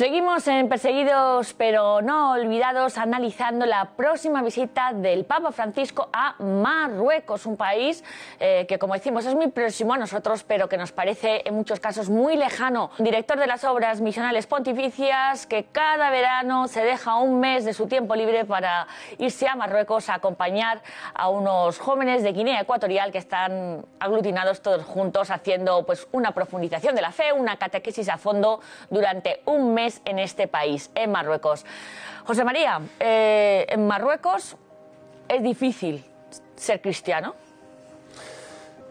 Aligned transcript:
Seguimos 0.00 0.48
en 0.48 0.70
Perseguidos 0.70 1.52
pero 1.52 2.00
no 2.00 2.32
olvidados 2.32 2.96
analizando 2.96 3.66
la 3.66 3.84
próxima 3.84 4.42
visita 4.42 4.94
del 4.94 5.26
Papa 5.26 5.52
Francisco 5.52 6.08
a 6.10 6.42
Marruecos, 6.42 7.44
un 7.44 7.58
país 7.58 8.02
eh, 8.38 8.64
que 8.66 8.78
como 8.78 8.94
decimos 8.94 9.26
es 9.26 9.34
muy 9.34 9.48
próximo 9.48 9.92
a 9.92 9.98
nosotros 9.98 10.42
pero 10.42 10.70
que 10.70 10.78
nos 10.78 10.90
parece 10.90 11.42
en 11.44 11.54
muchos 11.54 11.80
casos 11.80 12.08
muy 12.08 12.36
lejano. 12.36 12.90
Director 12.96 13.38
de 13.38 13.46
las 13.46 13.62
obras 13.64 14.00
misionales 14.00 14.46
pontificias 14.46 15.46
que 15.46 15.64
cada 15.64 16.08
verano 16.08 16.66
se 16.66 16.82
deja 16.82 17.16
un 17.16 17.38
mes 17.38 17.66
de 17.66 17.74
su 17.74 17.86
tiempo 17.86 18.16
libre 18.16 18.46
para 18.46 18.86
irse 19.18 19.48
a 19.48 19.54
Marruecos 19.54 20.08
a 20.08 20.14
acompañar 20.14 20.80
a 21.12 21.28
unos 21.28 21.78
jóvenes 21.78 22.22
de 22.22 22.32
Guinea 22.32 22.62
Ecuatorial 22.62 23.12
que 23.12 23.18
están 23.18 23.84
aglutinados 23.98 24.62
todos 24.62 24.82
juntos 24.82 25.30
haciendo 25.30 25.84
pues 25.84 26.08
una 26.12 26.32
profundización 26.32 26.94
de 26.94 27.02
la 27.02 27.12
fe, 27.12 27.34
una 27.34 27.58
catequesis 27.58 28.08
a 28.08 28.16
fondo 28.16 28.60
durante 28.88 29.42
un 29.44 29.74
mes 29.74 29.89
en 30.04 30.18
este 30.18 30.48
país, 30.48 30.90
en 30.94 31.10
Marruecos. 31.10 31.64
José 32.24 32.44
María, 32.44 32.80
eh, 32.98 33.66
en 33.68 33.86
Marruecos 33.86 34.56
es 35.28 35.42
difícil 35.42 36.04
ser 36.56 36.80
cristiano. 36.80 37.34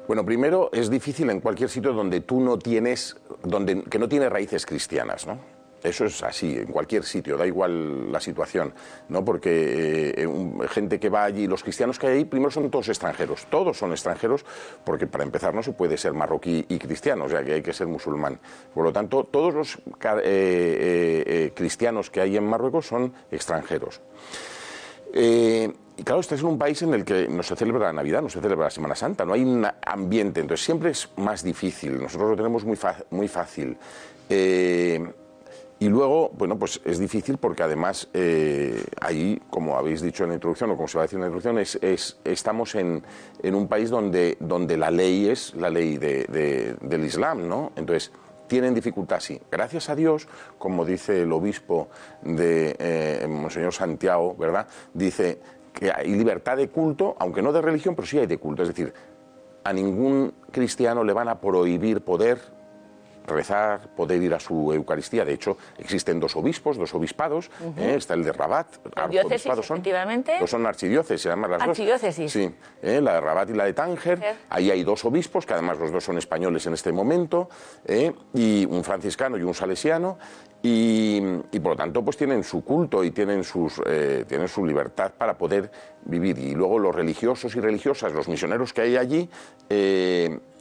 Bueno, 0.08 0.26
primero 0.26 0.70
es 0.74 0.90
difícil 0.90 1.30
en 1.30 1.40
cualquier 1.40 1.70
sitio 1.70 1.94
donde 1.94 2.22
tú 2.22 2.40
no 2.42 2.58
tienes, 2.58 3.16
donde 3.44 3.84
que 3.84 4.00
no 4.00 4.10
tiene 4.10 4.28
raíces 4.28 4.66
cristianas, 4.66 5.28
¿no? 5.28 5.59
Eso 5.84 6.06
es 6.06 6.22
así, 6.24 6.58
en 6.58 6.68
cualquier 6.68 7.04
sitio, 7.04 7.38
da 7.38 7.48
igual 7.48 8.12
la 8.12 8.20
situación, 8.20 8.74
¿no? 9.08 9.24
Porque 9.24 10.14
eh, 10.18 10.28
gente 10.70 11.00
que 11.00 11.10
va 11.10 11.24
allí, 11.24 11.48
los 11.48 11.64
cristianos 11.64 11.98
que 11.98 12.08
hay 12.08 12.18
ahí, 12.18 12.26
primero 12.26 12.52
son 12.52 12.70
todos 12.70 12.90
extranjeros, 12.90 13.48
todos 13.50 13.78
son 13.78 13.92
extranjeros, 13.92 14.46
porque 14.84 15.08
para 15.08 15.24
empezar 15.24 15.54
no 15.54 15.64
se 15.64 15.72
puede 15.72 15.98
ser 15.98 16.14
marroquí 16.14 16.66
y 16.68 16.78
cristiano, 16.80 17.26
o 17.26 17.30
sea 17.30 17.44
que 17.44 17.54
hay 17.54 17.62
que 17.62 17.72
ser 17.72 17.88
musulmán. 17.88 18.40
Por 18.74 18.84
lo 18.84 18.92
tanto, 18.92 19.24
todos 19.24 19.54
los 19.54 19.76
eh, 19.78 21.24
eh, 21.26 21.52
cristianos 21.56 22.10
que 22.10 22.22
hay 22.22 22.36
en 22.36 22.46
Marruecos 22.46 22.86
son 22.86 23.14
extranjeros. 23.32 24.02
y 25.14 26.04
claro, 26.04 26.20
este 26.20 26.36
es 26.36 26.44
un 26.44 26.58
país 26.58 26.82
en 26.82 26.94
el 26.94 27.06
que 27.06 27.30
no 27.30 27.42
se 27.42 27.56
celebra 27.56 27.88
la 27.88 27.94
Navidad, 27.94 28.22
no 28.22 28.30
se 28.30 28.42
celebra 28.42 28.66
la 28.66 28.72
Semana 28.72 28.96
Santa, 28.96 29.24
no 29.24 29.34
hay 29.34 29.44
un 29.44 29.66
ambiente, 29.86 30.42
entonces 30.42 30.66
siempre 30.66 30.92
es 30.92 31.10
más 31.16 31.42
difícil, 31.42 32.02
nosotros 32.02 32.32
lo 32.32 32.36
tenemos 32.36 32.66
muy, 32.66 32.78
muy 33.12 33.30
fácil. 33.30 33.78
Y 35.82 35.88
luego, 35.88 36.30
bueno, 36.38 36.60
pues 36.60 36.82
es 36.84 37.00
difícil 37.00 37.38
porque 37.38 37.64
además 37.64 38.10
eh, 38.14 38.84
ahí, 39.00 39.42
como 39.50 39.78
habéis 39.78 40.02
dicho 40.02 40.24
en 40.24 40.30
la 40.30 40.36
introducción 40.36 40.72
o 40.72 40.76
como 40.76 40.90
se 40.90 40.98
va 40.98 41.04
a 41.04 41.06
decir 41.06 41.16
en 41.16 41.22
la 41.22 41.28
introducción, 41.28 41.58
es, 41.58 42.20
estamos 42.26 42.76
en, 42.76 43.02
un 43.44 43.68
país 43.70 43.90
donde, 43.90 44.36
donde 44.42 44.76
la 44.76 44.92
ley 44.92 45.30
es 45.30 45.56
la 45.56 45.70
ley 45.70 45.98
del 45.98 47.06
Islam, 47.06 47.48
¿no? 47.48 47.72
Entonces, 47.78 48.12
tienen 48.48 48.74
dificultad, 48.74 49.22
sí. 49.22 49.40
Gracias 49.50 49.90
a 49.90 49.96
Dios, 49.96 50.28
como 50.58 50.84
dice 50.84 51.22
el 51.22 51.32
obispo 51.32 51.88
de 52.24 52.76
eh, 52.78 53.26
Monseñor 53.30 53.72
Santiago, 53.72 54.36
¿verdad? 54.38 54.68
Dice 54.94 55.40
que 55.72 55.92
hay 55.96 56.14
libertad 56.14 56.58
de 56.58 56.68
culto, 56.68 57.16
aunque 57.20 57.42
no 57.42 57.54
de 57.54 57.62
religión, 57.62 57.96
pero 57.96 58.06
sí 58.06 58.18
hay 58.20 58.28
de 58.28 58.38
culto. 58.38 58.64
Es 58.64 58.70
decir, 58.70 58.94
a 59.64 59.72
ningún 59.72 60.34
cristiano 60.52 61.06
le 61.06 61.14
van 61.14 61.30
a 61.30 61.40
prohibir 61.40 62.02
poder 62.02 62.59
rezar, 63.26 63.90
poder 63.96 64.22
ir 64.22 64.34
a 64.34 64.40
su 64.40 64.74
Eucaristía. 64.74 65.26
De 65.26 65.34
hecho, 65.34 65.58
existen 65.78 66.20
dos 66.20 66.36
obispos, 66.36 66.78
dos 66.78 66.94
obispados. 66.94 67.50
¿eh? 67.78 67.96
está 67.98 68.14
el 68.14 68.24
de 68.24 68.32
Rabat. 68.32 68.68
Diócesis, 69.10 69.52
son, 69.66 69.78
efectivamente. 69.78 70.38
Dos 70.40 70.50
son 70.50 70.66
archidiócesis, 70.66 71.26
llaman 71.26 71.52
las 71.52 71.62
archidiócesis. 71.62 72.32
Sí, 72.32 72.54
¿eh? 72.82 73.02
la 73.02 73.14
de 73.16 73.22
Rabat 73.22 73.50
y 73.50 73.54
la 73.54 73.66
de 73.66 73.74
Tánger. 73.74 74.20
Ahí 74.50 74.72
hay 74.72 74.84
dos 74.84 75.06
obispos, 75.06 75.46
que 75.46 75.54
además 75.54 75.80
los 75.80 75.92
dos 75.92 76.04
son 76.04 76.18
españoles 76.18 76.66
en 76.68 76.74
este 76.74 76.92
momento, 76.92 77.50
¿eh? 77.86 78.14
y 78.34 78.66
un 78.66 78.84
franciscano 78.84 79.38
y 79.38 79.44
un 79.44 79.54
salesiano. 79.54 80.18
Y, 80.62 81.22
por 81.62 81.72
lo 81.72 81.76
tanto, 81.78 82.04
pues 82.04 82.18
tienen 82.18 82.44
su 82.44 82.66
culto 82.66 83.02
y 83.06 83.12
tienen, 83.12 83.46
sus, 83.46 83.82
tienen 84.28 84.50
su 84.50 84.66
libertad 84.66 85.14
para 85.18 85.38
poder 85.38 85.72
vivir. 86.04 86.38
Y 86.38 86.54
luego 86.54 86.78
los 86.80 86.94
religiosos 86.94 87.56
y 87.56 87.62
religiosas, 87.62 88.12
los 88.12 88.28
misioneros 88.28 88.74
que 88.74 88.82
hay 88.82 88.98
allí, 88.98 89.30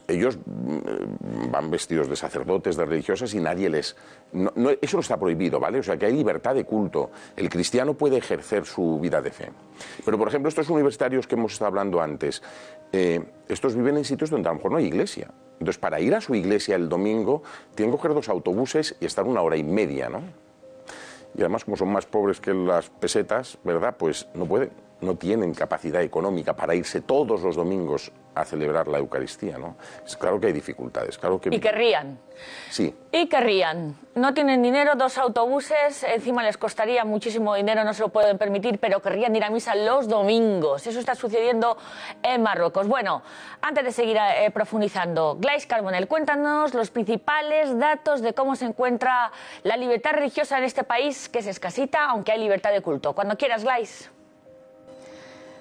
ellos 0.09 0.37
mm, 0.37 1.51
van 1.51 1.69
vestidos 1.69 2.09
de 2.09 2.15
sacerdotes, 2.15 2.75
de 2.75 2.85
religiosas 2.85 3.33
y 3.33 3.39
nadie 3.39 3.69
les... 3.69 3.95
eso 4.81 4.97
no 4.97 5.01
está 5.01 5.17
prohibido, 5.17 5.59
¿vale? 5.59 5.79
O 5.79 5.83
sea, 5.83 5.97
que 5.97 6.05
hay 6.05 6.13
libertad 6.13 6.55
de 6.55 6.65
culto. 6.65 7.11
El 7.35 7.49
cristiano 7.49 7.93
puede 7.93 8.17
ejercer 8.17 8.65
su 8.65 8.99
vida 8.99 9.21
de 9.21 9.31
fe. 9.31 9.51
Pero, 10.03 10.17
por 10.17 10.27
ejemplo, 10.27 10.49
estos 10.49 10.69
universitarios 10.69 11.27
que 11.27 11.35
hemos 11.35 11.53
estado 11.53 11.69
hablando 11.69 12.01
antes, 12.01 12.41
eh, 12.91 13.21
estos 13.47 13.75
viven 13.75 13.97
en 13.97 14.05
sitios 14.05 14.29
donde 14.29 14.49
a 14.49 14.51
lo 14.51 14.57
mejor 14.57 14.71
no 14.71 14.77
hay 14.77 14.85
iglesia. 14.85 15.31
Entonces, 15.53 15.77
para 15.77 15.99
ir 15.99 16.15
a 16.15 16.21
su 16.21 16.35
iglesia 16.35 16.75
el 16.75 16.89
domingo, 16.89 17.43
tienen 17.75 17.93
que 17.93 17.97
coger 17.97 18.13
dos 18.13 18.29
autobuses 18.29 18.95
y 18.99 19.05
estar 19.05 19.25
una 19.25 19.41
hora 19.41 19.57
y 19.57 19.63
media, 19.63 20.09
¿no? 20.09 20.21
Y 21.35 21.41
además, 21.41 21.63
como 21.63 21.77
son 21.77 21.91
más 21.91 22.05
pobres 22.05 22.39
que 22.39 22.53
las 22.53 22.89
pesetas, 22.89 23.59
¿verdad? 23.63 23.95
Pues 23.97 24.27
no 24.33 24.45
pueden 24.45 24.71
no 25.01 25.15
tienen 25.15 25.53
capacidad 25.53 26.01
económica 26.01 26.55
para 26.55 26.75
irse 26.75 27.01
todos 27.01 27.41
los 27.41 27.55
domingos 27.55 28.11
a 28.35 28.45
celebrar 28.45 28.87
la 28.87 28.99
Eucaristía, 28.99 29.57
¿no? 29.57 29.75
Es 30.05 30.15
claro 30.15 30.39
que 30.39 30.47
hay 30.47 30.53
dificultades, 30.53 31.17
claro 31.17 31.39
que... 31.41 31.49
Y 31.53 31.59
querrían. 31.59 32.19
Sí. 32.69 32.95
Y 33.11 33.27
querrían. 33.27 33.95
No 34.15 34.33
tienen 34.33 34.61
dinero, 34.61 34.93
dos 34.95 35.17
autobuses, 35.17 36.03
encima 36.03 36.43
les 36.43 36.57
costaría 36.57 37.03
muchísimo 37.05 37.55
dinero, 37.55 37.83
no 37.83 37.93
se 37.93 38.01
lo 38.01 38.09
pueden 38.09 38.37
permitir, 38.37 38.79
pero 38.79 39.01
querrían 39.01 39.35
ir 39.35 39.43
a 39.43 39.49
misa 39.49 39.75
los 39.75 40.07
domingos. 40.07 40.85
Eso 40.87 40.99
está 40.99 41.15
sucediendo 41.15 41.77
en 42.23 42.41
Marruecos. 42.41 42.87
Bueno, 42.87 43.23
antes 43.61 43.83
de 43.83 43.91
seguir 43.91 44.17
eh, 44.17 44.51
profundizando, 44.51 45.37
Glais 45.39 45.65
Carbonel, 45.65 46.07
cuéntanos 46.07 46.73
los 46.73 46.91
principales 46.91 47.77
datos 47.77 48.21
de 48.21 48.33
cómo 48.33 48.55
se 48.55 48.65
encuentra 48.65 49.31
la 49.63 49.75
libertad 49.75 50.11
religiosa 50.13 50.57
en 50.57 50.63
este 50.63 50.83
país, 50.83 51.29
que 51.29 51.39
es 51.39 51.47
escasita, 51.47 52.05
aunque 52.05 52.31
hay 52.31 52.39
libertad 52.39 52.71
de 52.71 52.81
culto. 52.81 53.13
Cuando 53.13 53.37
quieras, 53.37 53.63
Glais. 53.63 54.09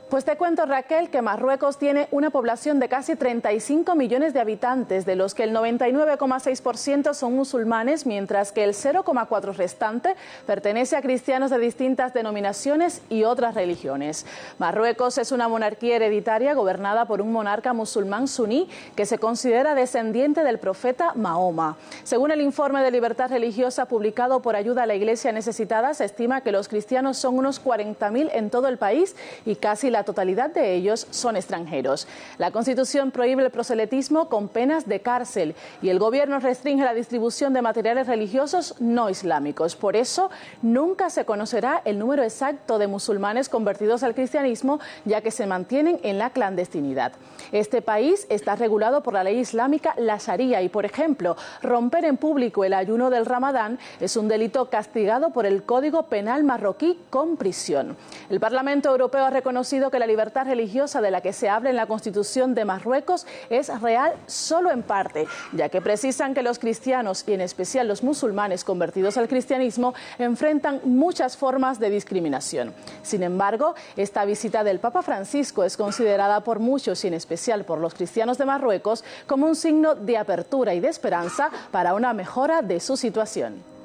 Pues 0.08 0.24
te 0.24 0.38
cuento, 0.38 0.64
Raquel, 0.64 1.10
que 1.10 1.20
Marruecos 1.20 1.76
tiene 1.76 2.08
una 2.12 2.30
población 2.30 2.80
de 2.80 2.88
casi 2.88 3.14
35 3.14 3.94
millones 3.94 4.32
de 4.32 4.40
habitantes, 4.40 5.04
de 5.04 5.16
los 5.16 5.34
que 5.34 5.42
el 5.42 5.54
99,6% 5.54 7.12
son 7.12 7.34
musulmanes, 7.34 8.06
mientras 8.06 8.50
que 8.50 8.64
el 8.64 8.72
0,4% 8.72 9.54
restante 9.54 10.16
pertenece 10.46 10.96
a 10.96 11.02
cristianos 11.02 11.50
de 11.50 11.58
distintas 11.58 12.14
denominaciones 12.14 13.02
y 13.10 13.24
otras 13.24 13.54
religiones. 13.54 14.24
Marruecos 14.56 15.18
es 15.18 15.30
una 15.30 15.46
monarquía 15.46 15.96
hereditaria 15.96 16.54
gobernada 16.54 17.04
por 17.04 17.20
un 17.20 17.30
monarca 17.30 17.74
musulmán 17.74 18.28
suní 18.28 18.66
que 18.96 19.04
se 19.04 19.18
considera 19.18 19.74
descendiente 19.74 20.42
del 20.42 20.58
profeta 20.58 21.12
Mahoma. 21.16 21.76
Según 22.04 22.30
el 22.30 22.40
informe 22.40 22.82
de 22.82 22.90
libertad 22.90 23.28
religiosa 23.28 23.84
publicado 23.84 24.40
por 24.40 24.56
Ayuda 24.56 24.84
a 24.84 24.86
la 24.86 24.94
Iglesia 24.94 25.32
Necesitada, 25.32 25.92
se 25.92 26.06
estima 26.06 26.40
que 26.40 26.50
los 26.50 26.68
cristianos 26.68 27.18
son 27.18 27.36
unos 27.36 27.62
40.000 27.62 28.30
en 28.32 28.48
todo 28.48 28.68
el 28.68 28.78
país 28.78 29.14
y 29.44 29.56
casi 29.56 29.90
la 29.90 29.97
la 29.98 30.04
totalidad 30.04 30.50
de 30.50 30.74
ellos 30.74 31.08
son 31.10 31.36
extranjeros. 31.36 32.06
La 32.38 32.52
Constitución 32.52 33.10
prohíbe 33.10 33.42
el 33.42 33.50
proselitismo 33.50 34.28
con 34.28 34.46
penas 34.48 34.86
de 34.86 35.00
cárcel 35.00 35.56
y 35.82 35.88
el 35.88 35.98
gobierno 35.98 36.38
restringe 36.38 36.84
la 36.84 36.94
distribución 36.94 37.52
de 37.52 37.62
materiales 37.62 38.06
religiosos 38.06 38.76
no 38.78 39.10
islámicos. 39.10 39.74
Por 39.74 39.96
eso, 39.96 40.30
nunca 40.62 41.10
se 41.10 41.24
conocerá 41.24 41.82
el 41.84 41.98
número 41.98 42.22
exacto 42.22 42.78
de 42.78 42.86
musulmanes 42.86 43.48
convertidos 43.48 44.04
al 44.04 44.14
cristianismo, 44.14 44.78
ya 45.04 45.20
que 45.20 45.32
se 45.32 45.48
mantienen 45.48 45.98
en 46.04 46.18
la 46.18 46.30
clandestinidad. 46.30 47.14
Este 47.50 47.82
país 47.82 48.26
está 48.28 48.54
regulado 48.54 49.02
por 49.02 49.14
la 49.14 49.24
ley 49.24 49.40
islámica, 49.40 49.94
la 49.96 50.18
Sharia, 50.18 50.62
y, 50.62 50.68
por 50.68 50.84
ejemplo, 50.84 51.36
romper 51.60 52.04
en 52.04 52.18
público 52.18 52.64
el 52.64 52.74
ayuno 52.74 53.10
del 53.10 53.26
Ramadán 53.26 53.80
es 53.98 54.16
un 54.16 54.28
delito 54.28 54.70
castigado 54.70 55.30
por 55.30 55.44
el 55.44 55.64
Código 55.64 56.04
Penal 56.04 56.44
marroquí 56.44 57.00
con 57.10 57.36
prisión. 57.36 57.96
El 58.30 58.38
Parlamento 58.38 58.90
Europeo 58.90 59.24
ha 59.24 59.30
reconocido 59.30 59.87
que 59.90 59.98
la 59.98 60.06
libertad 60.06 60.46
religiosa 60.46 61.00
de 61.00 61.10
la 61.10 61.20
que 61.20 61.32
se 61.32 61.48
habla 61.48 61.70
en 61.70 61.76
la 61.76 61.86
Constitución 61.86 62.54
de 62.54 62.64
Marruecos 62.64 63.26
es 63.50 63.68
real 63.80 64.14
solo 64.26 64.70
en 64.70 64.82
parte, 64.82 65.26
ya 65.52 65.68
que 65.68 65.80
precisan 65.80 66.34
que 66.34 66.42
los 66.42 66.58
cristianos 66.58 67.24
y 67.26 67.32
en 67.32 67.40
especial 67.40 67.88
los 67.88 68.02
musulmanes 68.02 68.64
convertidos 68.64 69.16
al 69.16 69.28
cristianismo 69.28 69.94
enfrentan 70.18 70.80
muchas 70.84 71.36
formas 71.36 71.78
de 71.78 71.90
discriminación. 71.90 72.74
Sin 73.02 73.22
embargo, 73.22 73.74
esta 73.96 74.24
visita 74.24 74.64
del 74.64 74.80
Papa 74.80 75.02
Francisco 75.02 75.64
es 75.64 75.76
considerada 75.76 76.42
por 76.42 76.58
muchos 76.58 77.04
y 77.04 77.08
en 77.08 77.14
especial 77.14 77.64
por 77.64 77.78
los 77.78 77.94
cristianos 77.94 78.38
de 78.38 78.44
Marruecos 78.44 79.04
como 79.26 79.46
un 79.46 79.56
signo 79.56 79.94
de 79.94 80.16
apertura 80.16 80.74
y 80.74 80.80
de 80.80 80.88
esperanza 80.88 81.50
para 81.70 81.94
una 81.94 82.12
mejora 82.12 82.62
de 82.62 82.80
su 82.80 82.96
situación. 82.96 83.77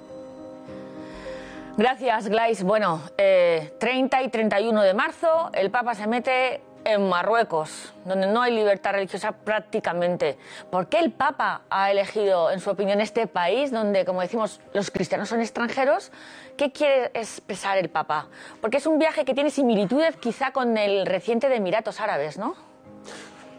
Gracias, 1.75 2.29
Glais. 2.29 2.61
Bueno, 2.61 3.01
30 3.17 4.21
y 4.21 4.29
31 4.29 4.83
de 4.83 4.93
marzo 4.93 5.49
el 5.53 5.71
Papa 5.71 5.95
se 5.95 6.05
mete 6.05 6.61
en 6.85 7.09
Marruecos, 7.09 7.95
donde 8.05 8.27
no 8.27 8.43
hay 8.43 8.53
libertad 8.53 8.91
religiosa 8.91 9.31
prácticamente. 9.31 10.37
¿Por 10.69 10.87
qué 10.87 10.99
el 10.99 11.11
Papa 11.11 11.63
ha 11.71 11.89
elegido, 11.89 12.51
en 12.51 12.59
su 12.59 12.69
opinión, 12.69 13.01
este 13.01 13.25
país 13.25 13.71
donde, 13.71 14.05
como 14.05 14.21
decimos, 14.21 14.61
los 14.73 14.91
cristianos 14.91 15.29
son 15.29 15.41
extranjeros? 15.41 16.11
¿Qué 16.57 16.71
quiere 16.71 17.05
expresar 17.15 17.79
el 17.79 17.89
Papa? 17.89 18.27
Porque 18.61 18.77
es 18.77 18.85
un 18.85 18.99
viaje 18.99 19.25
que 19.25 19.33
tiene 19.33 19.49
similitudes 19.49 20.15
quizá 20.17 20.51
con 20.51 20.77
el 20.77 21.07
reciente 21.07 21.49
de 21.49 21.55
Emiratos 21.55 21.99
Árabes, 21.99 22.37
¿no? 22.37 22.55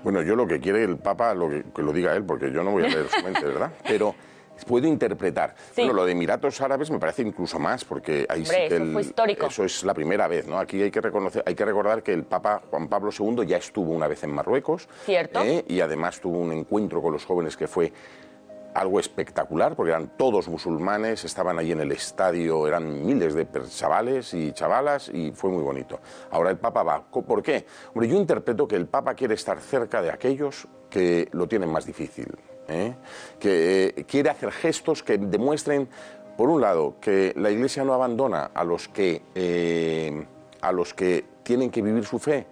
Bueno, 0.05 0.23
yo 0.23 0.37
lo 0.37 0.47
que 0.47 0.61
quiere 0.61 0.85
el 0.85 0.99
Papa, 0.99 1.35
lo 1.35 1.49
que, 1.49 1.65
que 1.75 1.83
lo 1.83 1.93
diga 1.93 2.15
él, 2.15 2.25
porque 2.25 2.53
yo 2.53 2.63
no 2.63 2.71
voy 2.71 2.85
a 2.85 2.89
leer 2.89 3.09
su 3.09 3.25
mente, 3.25 3.45
¿verdad? 3.45 3.73
Pero 3.83 4.15
puedo 4.67 4.87
interpretar. 4.87 5.55
Sí. 5.73 5.83
Bueno, 5.83 5.95
lo 5.95 6.07
de 6.07 6.13
Emiratos 6.13 6.61
Árabes 6.61 6.91
me 6.91 6.99
parece 6.99 7.23
incluso 7.23 7.59
más, 7.59 7.85
porque 7.85 8.27
ahí 8.29 8.43
Hombre, 8.43 8.63
sí 8.63 8.69
que 8.69 8.77
eso 8.77 8.93
fue 8.93 9.03
histórico. 9.03 9.47
eso 9.47 9.65
es 9.65 9.85
la 9.85 9.95
primera 9.95 10.29
vez, 10.29 10.47
¿no? 10.47 10.59
Aquí 10.59 10.83
hay 10.83 10.91
que 10.91 11.01
reconocer, 11.01 11.43
hay 11.47 11.55
que 11.55 11.65
recordar 11.65 12.03
que 12.03 12.13
el 12.13 12.25
Papa 12.25 12.63
Juan 12.71 12.89
Pablo 12.89 13.11
II 13.17 13.47
ya 13.47 13.57
estuvo 13.57 13.93
una 13.93 14.09
vez 14.09 14.23
en 14.25 14.31
Marruecos, 14.31 14.89
Cierto. 15.05 15.43
¿eh? 15.43 15.65
y 15.69 15.81
además 15.81 16.21
tuvo 16.21 16.39
un 16.39 16.53
encuentro 16.53 17.03
con 17.03 17.13
los 17.13 17.25
jóvenes 17.25 17.57
que 17.57 17.67
fue 17.67 17.93
algo 18.75 18.99
espectacular, 18.99 19.77
porque 19.77 19.93
eran 19.93 20.17
todos 20.17 20.49
musulmanes, 20.49 21.25
estaban 21.25 21.59
allí 21.59 21.73
en 21.73 21.81
el 21.81 21.93
estadio, 21.93 22.67
eran 22.67 23.07
miles 23.07 23.35
de 23.35 23.47
chavales 23.69 24.35
y 24.35 24.53
chavalas, 24.53 25.09
y 25.11 25.31
fue 25.31 25.51
muy 25.51 25.63
bonito. 25.63 26.01
Ahora 26.33 26.51
el 26.51 26.59
Papa 26.59 26.83
va. 26.83 27.03
¿Por 27.05 27.43
qué? 27.43 27.65
Hombre, 27.95 28.09
yo 28.09 28.17
interpreto 28.17 28.67
que 28.67 28.75
el 28.77 28.87
Papa 28.87 29.15
quiere 29.15 29.35
estar 29.35 29.61
cerca 29.61 30.03
de 30.03 30.11
aquellos 30.11 30.67
que 30.91 31.29
lo 31.33 31.47
tienen 31.47 31.71
más 31.71 31.87
difícil, 31.87 32.27
¿eh? 32.69 32.95
que 33.39 33.93
eh, 33.97 34.05
quiere 34.05 34.31
hacer 34.31 34.51
gestos 34.53 35.03
que 35.03 35.19
demuestren, 35.19 35.89
por 36.37 36.49
un 36.49 36.61
lado, 36.61 36.97
que 37.01 37.33
la 37.37 37.51
Iglesia 37.51 37.85
no 37.85 37.95
abandona 37.95 38.51
a 38.55 38.65
los 38.65 38.89
que, 38.89 39.23
eh, 39.35 40.27
a 40.61 40.73
los 40.73 40.95
que 40.95 41.25
tienen 41.43 41.71
que 41.71 41.83
vivir 41.83 42.05
su 42.05 42.19
fe, 42.19 42.47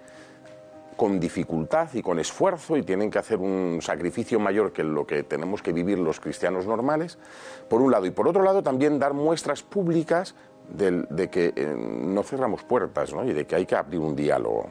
con 0.97 1.19
dificultad 1.19 1.89
y 1.95 2.03
con 2.03 2.19
esfuerzo 2.19 2.77
y 2.77 2.83
tienen 2.83 3.11
que 3.11 3.19
hacer 3.19 3.39
un 3.39 3.81
sacrificio 3.81 4.39
mayor 4.39 4.73
que 4.73 4.85
lo 4.85 5.07
que 5.07 5.23
tenemos 5.23 5.63
que 5.63 5.73
vivir 5.73 5.99
los 5.99 6.21
cristianos 6.21 6.67
normales, 6.67 7.19
por 7.69 7.81
un 7.81 7.91
lado. 7.91 8.07
Y 8.07 8.11
por 8.11 8.29
otro 8.29 8.43
lado 8.43 8.63
también 8.63 8.99
dar 8.99 9.15
muestras 9.15 9.63
públicas 9.63 10.35
de 10.69 11.29
que 11.29 11.53
no 11.77 12.23
cerramos 12.23 12.63
puertas 12.63 13.13
y 13.27 13.33
de 13.33 13.47
que 13.47 13.57
hay 13.57 13.67
que 13.67 13.75
abrir 13.75 14.01
un 14.01 14.15
diálogo. 14.15 14.69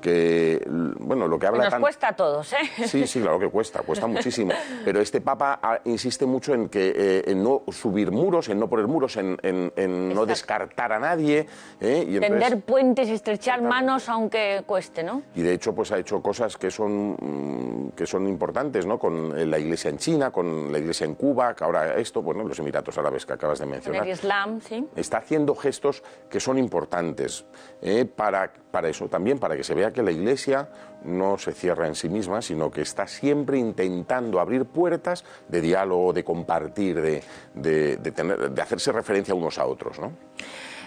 Que, 0.00 0.64
bueno, 0.98 1.28
lo 1.28 1.38
que 1.38 1.46
habla 1.46 1.64
Nos 1.64 1.70
tan- 1.72 1.80
cuesta 1.82 2.08
a 2.08 2.16
todos, 2.16 2.52
¿eh? 2.54 2.86
Sí, 2.86 3.06
sí, 3.06 3.20
claro 3.20 3.38
que 3.38 3.48
cuesta, 3.48 3.80
cuesta 3.82 4.06
muchísimo. 4.06 4.52
Pero 4.84 5.00
este 5.00 5.20
Papa 5.20 5.60
ah, 5.62 5.78
insiste 5.84 6.24
mucho 6.26 6.54
en 6.54 6.68
que 6.68 6.92
eh, 6.96 7.24
en 7.26 7.42
no 7.42 7.62
subir 7.68 8.10
muros, 8.10 8.48
en 8.48 8.58
no 8.58 8.68
poner 8.68 8.86
muros, 8.86 9.16
en, 9.16 9.36
en- 9.42 9.72
en 9.76 10.14
no 10.14 10.24
descartar 10.26 10.92
a 10.92 10.98
nadie. 10.98 11.46
¿eh? 11.80 12.04
Y 12.08 12.16
entonces- 12.16 12.40
Tender 12.48 12.60
puentes 12.62 13.08
estrechar 13.08 13.62
manos 13.62 14.08
aunque 14.08 14.62
cueste, 14.66 15.02
¿no? 15.02 15.22
y 15.34 15.42
de 15.42 15.52
hecho 15.52 15.74
pues 15.74 15.92
ha 15.92 15.98
hecho 15.98 16.22
cosas 16.22 16.56
que 16.56 16.70
son 16.70 17.12
mm, 17.20 17.90
que 17.96 18.06
son 18.06 18.26
importantes 18.28 18.86
no 18.86 18.98
con 18.98 19.36
eh, 19.38 19.44
la 19.46 19.58
iglesia 19.58 19.90
en 19.90 19.98
China 19.98 20.30
con 20.30 20.72
la 20.72 20.78
iglesia 20.78 21.04
en 21.04 21.14
Cuba 21.14 21.54
que 21.54 21.64
ahora 21.64 21.94
esto 21.96 22.22
bueno 22.22 22.44
los 22.44 22.58
Emiratos 22.58 22.96
Árabes 22.98 23.26
que 23.26 23.32
acabas 23.34 23.58
de 23.58 23.66
mencionar 23.66 24.02
Tener 24.02 24.14
Islam, 24.14 24.60
sí. 24.60 24.86
está 24.96 25.18
haciendo 25.18 25.54
gestos 25.54 26.02
que 26.28 26.40
son 26.40 26.58
importantes 26.58 27.44
eh, 27.82 28.04
para, 28.04 28.52
para 28.70 28.88
eso, 28.88 29.08
también 29.08 29.38
para 29.38 29.56
que 29.56 29.64
se 29.64 29.74
vea 29.74 29.89
que 29.92 30.02
la 30.02 30.10
Iglesia 30.10 30.68
no 31.04 31.38
se 31.38 31.52
cierra 31.52 31.86
en 31.86 31.94
sí 31.94 32.08
misma, 32.08 32.42
sino 32.42 32.70
que 32.70 32.82
está 32.82 33.06
siempre 33.06 33.58
intentando 33.58 34.40
abrir 34.40 34.66
puertas 34.66 35.24
de 35.48 35.60
diálogo, 35.60 36.12
de 36.12 36.24
compartir, 36.24 37.00
de, 37.00 37.22
de, 37.54 38.62
hacerse 38.62 38.92
referencia 38.92 39.34
unos 39.34 39.58
a 39.58 39.66
otros. 39.66 39.98
¿no? 39.98 40.12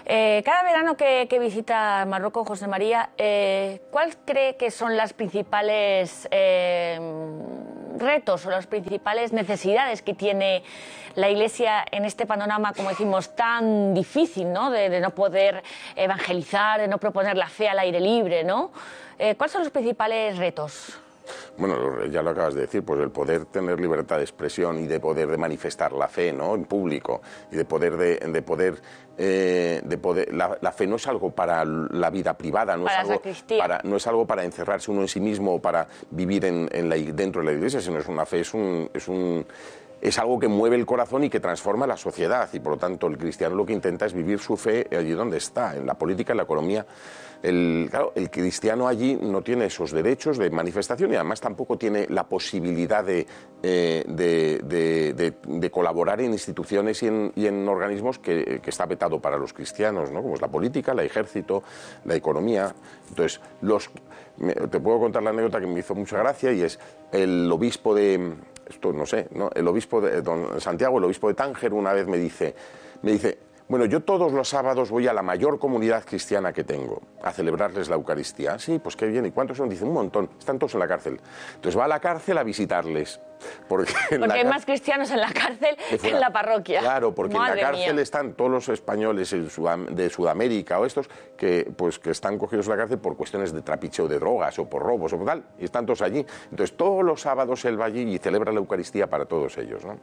Eh, 0.06 0.42
cada 0.44 0.62
verano 0.62 0.96
que, 0.96 1.26
que 1.28 1.38
visita 1.38 2.04
Marruecos, 2.06 2.46
José 2.46 2.68
María, 2.68 3.10
eh, 3.16 3.80
¿cuál 3.90 4.14
cree 4.24 4.56
que 4.56 4.70
son 4.70 4.96
las 4.96 5.14
principales 5.14 6.28
eh, 6.30 6.98
retos 7.98 8.46
o 8.46 8.50
las 8.50 8.66
principales 8.66 9.32
necesidades 9.32 10.02
que 10.02 10.14
tiene 10.14 10.62
la 11.14 11.28
Iglesia 11.28 11.84
en 11.90 12.04
este 12.04 12.26
panorama, 12.26 12.72
como 12.72 12.88
decimos, 12.88 13.34
tan 13.36 13.94
difícil, 13.94 14.52
¿no? 14.52 14.70
De, 14.70 15.00
no 15.00 15.10
poder 15.10 15.62
evangelizar, 15.96 16.80
de 16.80 16.88
no 16.88 16.98
proponer 16.98 17.36
la 17.36 17.48
fe 17.48 17.68
al 17.68 17.78
aire 17.78 18.00
libre, 18.00 18.44
¿no? 18.44 18.72
Eh, 19.18 19.36
¿Cuáles 19.36 19.52
son 19.52 19.62
los 19.62 19.70
principales 19.70 20.38
retos? 20.38 20.98
Bueno, 21.56 22.04
ya 22.06 22.20
lo 22.20 22.30
acabas 22.30 22.54
de 22.54 22.62
decir, 22.62 22.82
pues 22.84 23.00
el 23.00 23.10
poder 23.10 23.44
tener 23.46 23.78
libertad 23.78 24.16
de 24.16 24.22
expresión 24.22 24.78
y 24.80 24.86
de 24.86 24.98
poder 24.98 25.28
de 25.28 25.36
manifestar 25.36 25.92
la 25.92 26.08
fe, 26.08 26.32
¿no? 26.32 26.54
En 26.54 26.64
público 26.64 27.20
y 27.52 27.56
de 27.56 27.64
poder 27.64 27.96
de, 27.96 28.16
de 28.16 28.42
poder 28.42 28.82
eh, 29.16 29.80
de 29.84 29.98
poder 29.98 30.34
la, 30.34 30.58
la 30.60 30.72
fe 30.72 30.86
no 30.88 30.96
es 30.96 31.06
algo 31.06 31.30
para 31.30 31.64
la 31.64 32.10
vida 32.10 32.34
privada, 32.34 32.76
no 32.76 32.84
Para 32.84 33.02
es 33.02 33.10
algo 33.10 33.22
para 33.58 33.80
no 33.84 33.96
es 33.96 34.06
algo 34.08 34.26
para 34.26 34.44
encerrarse 34.44 34.90
uno 34.90 35.02
en 35.02 35.08
sí 35.08 35.20
mismo 35.20 35.54
o 35.54 35.62
para 35.62 35.86
vivir 36.10 36.44
en, 36.44 36.68
en 36.72 36.88
la, 36.88 36.96
dentro 36.96 37.40
de 37.40 37.46
la 37.46 37.52
iglesia, 37.52 37.80
sino 37.80 37.98
es 37.98 38.08
una 38.08 38.26
fe 38.26 38.40
es 38.40 38.52
un 38.52 38.90
es 38.92 39.06
un 39.06 39.46
es 40.04 40.18
algo 40.18 40.38
que 40.38 40.48
mueve 40.48 40.76
el 40.76 40.84
corazón 40.84 41.24
y 41.24 41.30
que 41.30 41.40
transforma 41.40 41.86
la 41.86 41.96
sociedad 41.96 42.48
y 42.52 42.60
por 42.60 42.72
lo 42.72 42.78
tanto 42.78 43.06
el 43.06 43.16
cristiano 43.16 43.54
lo 43.54 43.64
que 43.64 43.72
intenta 43.72 44.04
es 44.04 44.12
vivir 44.12 44.38
su 44.38 44.56
fe 44.56 44.86
allí 44.90 45.12
donde 45.12 45.38
está, 45.38 45.76
en 45.76 45.86
la 45.86 45.94
política, 45.94 46.32
en 46.32 46.36
la 46.36 46.42
economía. 46.42 46.84
El, 47.44 47.88
claro, 47.90 48.12
el 48.14 48.30
cristiano 48.30 48.88
allí 48.88 49.18
no 49.20 49.42
tiene 49.42 49.66
esos 49.66 49.92
derechos 49.92 50.38
de 50.38 50.48
manifestación 50.48 51.12
y 51.12 51.16
además 51.16 51.42
tampoco 51.42 51.76
tiene 51.76 52.06
la 52.08 52.26
posibilidad 52.26 53.04
de, 53.04 53.26
eh, 53.62 55.32
colaborar 55.70 56.22
en 56.22 56.32
instituciones 56.32 57.02
y 57.02 57.08
en, 57.08 57.32
y 57.36 57.46
en 57.46 57.68
organismos 57.68 58.18
que, 58.18 58.62
está 58.64 58.86
vetado 58.86 59.20
para 59.20 59.36
los 59.36 59.52
cristianos, 59.52 60.10
¿no? 60.10 60.22
como 60.22 60.36
es 60.36 60.40
la 60.40 60.48
política, 60.48 60.92
el 60.92 61.00
ejército, 61.00 61.62
la 62.06 62.14
economía. 62.14 62.74
Entonces, 63.10 63.42
los, 63.60 63.90
te 64.70 64.80
puedo 64.80 64.98
contar 64.98 65.22
la 65.22 65.28
anécdota 65.28 65.60
que 65.60 65.66
me 65.66 65.80
hizo 65.80 65.94
mucha 65.94 66.16
gracia 66.16 66.50
y 66.50 66.62
es 66.62 66.78
el 67.12 67.52
obispo 67.52 67.94
de, 67.94 68.36
esto 68.70 68.90
no 68.90 69.04
sé, 69.04 69.28
¿no? 69.34 69.50
el 69.54 69.68
obispo 69.68 70.00
de 70.00 70.22
don 70.22 70.58
Santiago, 70.62 70.96
el 70.96 71.04
obispo 71.04 71.28
de 71.28 71.34
Tánger, 71.34 71.74
una 71.74 71.92
vez 71.92 72.06
me 72.06 72.16
dice, 72.16 72.54
me 73.02 73.12
dice, 73.12 73.36
bueno, 73.68 73.86
yo 73.86 74.02
todos 74.02 74.32
los 74.32 74.48
sábados 74.48 74.90
voy 74.90 75.08
a 75.08 75.12
la 75.12 75.22
mayor 75.22 75.58
comunidad 75.58 76.04
cristiana 76.04 76.52
que 76.52 76.64
tengo 76.64 77.00
a 77.22 77.32
celebrarles 77.32 77.88
la 77.88 77.94
Eucaristía. 77.96 78.54
"Ah, 78.54 78.58
Sí, 78.58 78.78
pues 78.78 78.94
qué 78.96 79.06
bien. 79.06 79.24
¿Y 79.26 79.30
cuántos 79.30 79.56
son? 79.56 79.68
Dice, 79.68 79.84
un 79.84 79.92
montón. 79.92 80.28
Están 80.38 80.58
todos 80.58 80.74
en 80.74 80.80
la 80.80 80.88
cárcel. 80.88 81.20
Entonces 81.54 81.78
va 81.78 81.86
a 81.86 81.88
la 81.88 82.00
cárcel 82.00 82.36
a 82.38 82.42
visitarles. 82.42 83.20
Porque, 83.68 83.92
hay 84.32 84.44
más 84.44 84.64
cristianos 84.64 85.10
en 85.10 85.20
la 85.20 85.32
cárcel 85.32 85.76
que 86.00 86.08
en 86.10 86.20
la 86.20 86.30
parroquia. 86.32 86.80
Claro, 86.80 87.14
porque 87.14 87.36
en 87.36 87.42
la 87.42 87.56
cárcel 87.56 87.94
mía. 87.94 88.02
están 88.02 88.34
todos 88.34 88.50
los 88.50 88.68
españoles 88.68 89.34
de 89.90 90.10
Sudamérica 90.10 90.78
o 90.78 90.84
estos 90.86 91.08
que, 91.36 91.70
pues, 91.76 91.98
que 91.98 92.10
están 92.10 92.38
cogidos 92.38 92.66
en 92.66 92.72
la 92.72 92.76
cárcel 92.78 92.98
por 92.98 93.16
cuestiones 93.16 93.52
de 93.52 93.62
trapicheo 93.62 94.08
de 94.08 94.18
drogas 94.18 94.58
o 94.58 94.68
por 94.68 94.82
robos 94.82 95.12
o 95.12 95.16
por 95.18 95.26
tal, 95.26 95.42
y 95.58 95.64
están 95.64 95.86
todos 95.86 96.02
allí. 96.02 96.24
Entonces, 96.50 96.76
todos 96.76 97.04
los 97.04 97.20
sábados 97.20 97.64
él 97.64 97.80
va 97.80 97.86
allí 97.86 98.02
y 98.14 98.18
celebra 98.18 98.52
la 98.52 98.58
Eucaristía 98.58 99.06
para 99.08 99.24
todos 99.24 99.56
ellos. 99.58 99.84
¿no? 99.84 99.98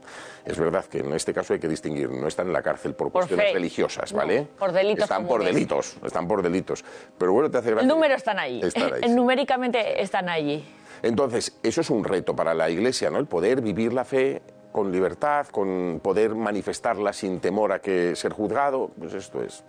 Es 0.45 0.57
verdad 0.57 0.85
que 0.85 0.99
en 0.99 1.13
este 1.13 1.33
caso 1.33 1.53
hay 1.53 1.59
que 1.59 1.67
distinguir, 1.67 2.09
no 2.09 2.27
están 2.27 2.47
en 2.47 2.53
la 2.53 2.61
cárcel 2.61 2.93
por, 2.93 3.11
Por 3.11 3.21
cuestiones 3.21 3.47
fe. 3.47 3.53
religiosas, 3.53 4.11
No, 4.11 4.17
¿vale? 4.19 4.47
por 4.57 4.71
delitos 4.71 5.03
Están 5.03 5.27
por 5.27 5.43
delitos, 5.43 5.97
están 6.05 6.27
por 6.27 6.41
delitos. 6.41 6.83
Pero 7.17 7.33
bueno, 7.33 7.49
te 7.51 7.57
hace 7.57 7.71
gracia. 7.71 7.81
El 7.83 7.87
número 7.87 8.15
están 8.15 8.39
ahí, 8.39 8.61
sí. 8.73 9.09
Numéricamente 9.09 10.01
están 10.01 10.29
allí. 10.29 10.63
Entonces, 11.03 11.57
eso 11.63 11.81
es 11.81 11.89
un 11.89 12.03
reto 12.03 12.35
para 12.35 12.53
la 12.53 12.69
Iglesia, 12.69 13.09
¿no? 13.09 13.17
El 13.17 13.27
poder 13.27 13.61
vivir 13.61 13.93
la 13.93 14.05
fe 14.05 14.41
con 14.71 14.91
libertad, 14.91 15.47
con 15.47 15.99
poder 16.01 16.35
manifestarla 16.35 17.13
sin 17.13 17.39
temor 17.39 17.71
a 17.71 17.79
que 17.79 18.15
ser 18.15 18.31
juzgado, 18.31 18.91
pues 18.97 19.13
esto 19.13 19.43
es. 19.43 19.63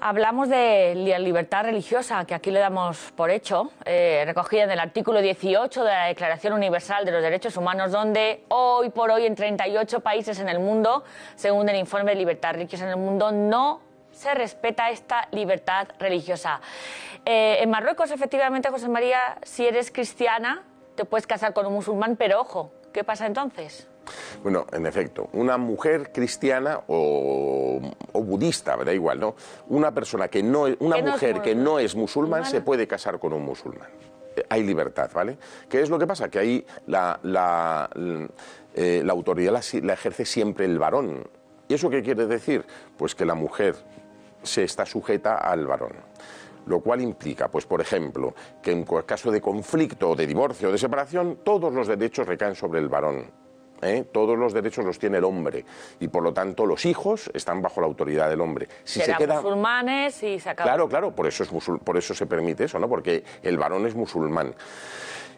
Hablamos 0.00 0.50
de 0.50 0.94
la 0.96 1.18
libertad 1.18 1.64
religiosa, 1.64 2.26
que 2.26 2.34
aquí 2.34 2.50
le 2.50 2.60
damos 2.60 3.12
por 3.16 3.30
hecho, 3.30 3.70
eh, 3.86 4.24
recogida 4.26 4.64
en 4.64 4.70
el 4.72 4.80
artículo 4.80 5.22
18 5.22 5.82
de 5.82 5.90
la 5.90 6.06
Declaración 6.06 6.52
Universal 6.52 7.06
de 7.06 7.12
los 7.12 7.22
Derechos 7.22 7.56
Humanos, 7.56 7.90
donde 7.90 8.44
hoy 8.48 8.90
por 8.90 9.10
hoy 9.10 9.24
en 9.24 9.34
38 9.34 10.00
países 10.00 10.40
en 10.40 10.50
el 10.50 10.58
mundo, 10.58 11.04
según 11.36 11.68
el 11.70 11.76
informe 11.76 12.10
de 12.10 12.18
libertad 12.18 12.52
religiosa 12.52 12.84
en 12.84 12.90
el 12.90 12.96
mundo, 12.98 13.32
no 13.32 13.80
se 14.10 14.34
respeta 14.34 14.90
esta 14.90 15.28
libertad 15.32 15.88
religiosa. 15.98 16.60
Eh, 17.26 17.58
en 17.62 17.70
Marruecos, 17.70 18.10
efectivamente, 18.10 18.68
José 18.70 18.88
María, 18.88 19.38
si 19.42 19.66
eres 19.66 19.90
cristiana, 19.90 20.62
te 20.94 21.04
puedes 21.04 21.26
casar 21.26 21.54
con 21.54 21.66
un 21.66 21.72
musulmán, 21.72 22.16
pero 22.16 22.40
ojo, 22.40 22.72
¿qué 22.92 23.02
pasa 23.04 23.26
entonces? 23.26 23.88
Bueno, 24.42 24.66
en 24.72 24.84
efecto, 24.84 25.30
una 25.32 25.56
mujer 25.56 26.12
cristiana 26.12 26.80
o, 26.88 27.80
o 28.12 28.22
budista, 28.22 28.76
da 28.76 28.92
igual, 28.92 29.18
¿no? 29.18 29.34
Una 29.68 29.92
persona 29.92 30.28
que 30.28 30.42
no 30.42 30.66
es, 30.66 30.76
una 30.80 30.98
es 30.98 31.04
mujer 31.04 31.40
que 31.40 31.54
no 31.54 31.78
es 31.78 31.94
musulmán 31.94 32.44
se 32.44 32.60
puede 32.60 32.86
casar 32.86 33.18
con 33.18 33.32
un 33.32 33.42
musulmán. 33.42 33.88
Eh, 34.36 34.44
Hay 34.50 34.62
libertad, 34.62 35.10
¿vale? 35.14 35.38
¿Qué 35.70 35.80
es 35.80 35.88
lo 35.88 35.98
que 35.98 36.06
pasa? 36.06 36.28
Que 36.28 36.38
ahí 36.38 36.66
la, 36.86 37.88
eh, 38.74 39.02
la 39.02 39.12
autoridad 39.14 39.58
la 39.82 39.92
ejerce 39.94 40.26
siempre 40.26 40.66
el 40.66 40.78
varón. 40.78 41.26
¿Y 41.66 41.72
eso 41.72 41.88
qué 41.88 42.02
quiere 42.02 42.26
decir? 42.26 42.66
Pues 42.98 43.14
que 43.14 43.24
la 43.24 43.34
mujer 43.34 43.74
se 44.42 44.64
está 44.64 44.84
sujeta 44.84 45.38
al 45.38 45.66
varón. 45.66 45.92
Lo 46.66 46.80
cual 46.80 47.00
implica, 47.02 47.48
pues 47.48 47.66
por 47.66 47.80
ejemplo, 47.80 48.34
que 48.62 48.72
en 48.72 48.84
caso 48.84 49.30
de 49.30 49.40
conflicto, 49.40 50.14
de 50.14 50.26
divorcio 50.26 50.68
o 50.68 50.72
de 50.72 50.78
separación, 50.78 51.40
todos 51.44 51.72
los 51.72 51.86
derechos 51.86 52.26
recaen 52.26 52.54
sobre 52.54 52.80
el 52.80 52.88
varón. 52.88 53.30
¿eh? 53.82 54.04
Todos 54.10 54.38
los 54.38 54.54
derechos 54.54 54.82
los 54.84 54.98
tiene 54.98 55.18
el 55.18 55.24
hombre 55.24 55.64
y 56.00 56.08
por 56.08 56.22
lo 56.22 56.32
tanto 56.32 56.64
los 56.64 56.86
hijos 56.86 57.30
están 57.34 57.60
bajo 57.60 57.82
la 57.82 57.86
autoridad 57.86 58.30
del 58.30 58.40
hombre. 58.40 58.66
Si 58.82 59.00
Serán 59.00 59.18
se 59.18 59.24
queda 59.26 59.42
musulmanes 59.42 60.22
y 60.22 60.38
se. 60.40 60.54
Claro, 60.54 60.88
claro, 60.88 61.14
por 61.14 61.26
eso, 61.26 61.42
es 61.42 61.52
musul- 61.52 61.80
por 61.80 61.98
eso 61.98 62.14
se 62.14 62.24
permite 62.24 62.64
eso, 62.64 62.78
¿no? 62.78 62.88
Porque 62.88 63.22
el 63.42 63.58
varón 63.58 63.84
es 63.86 63.94
musulmán. 63.94 64.54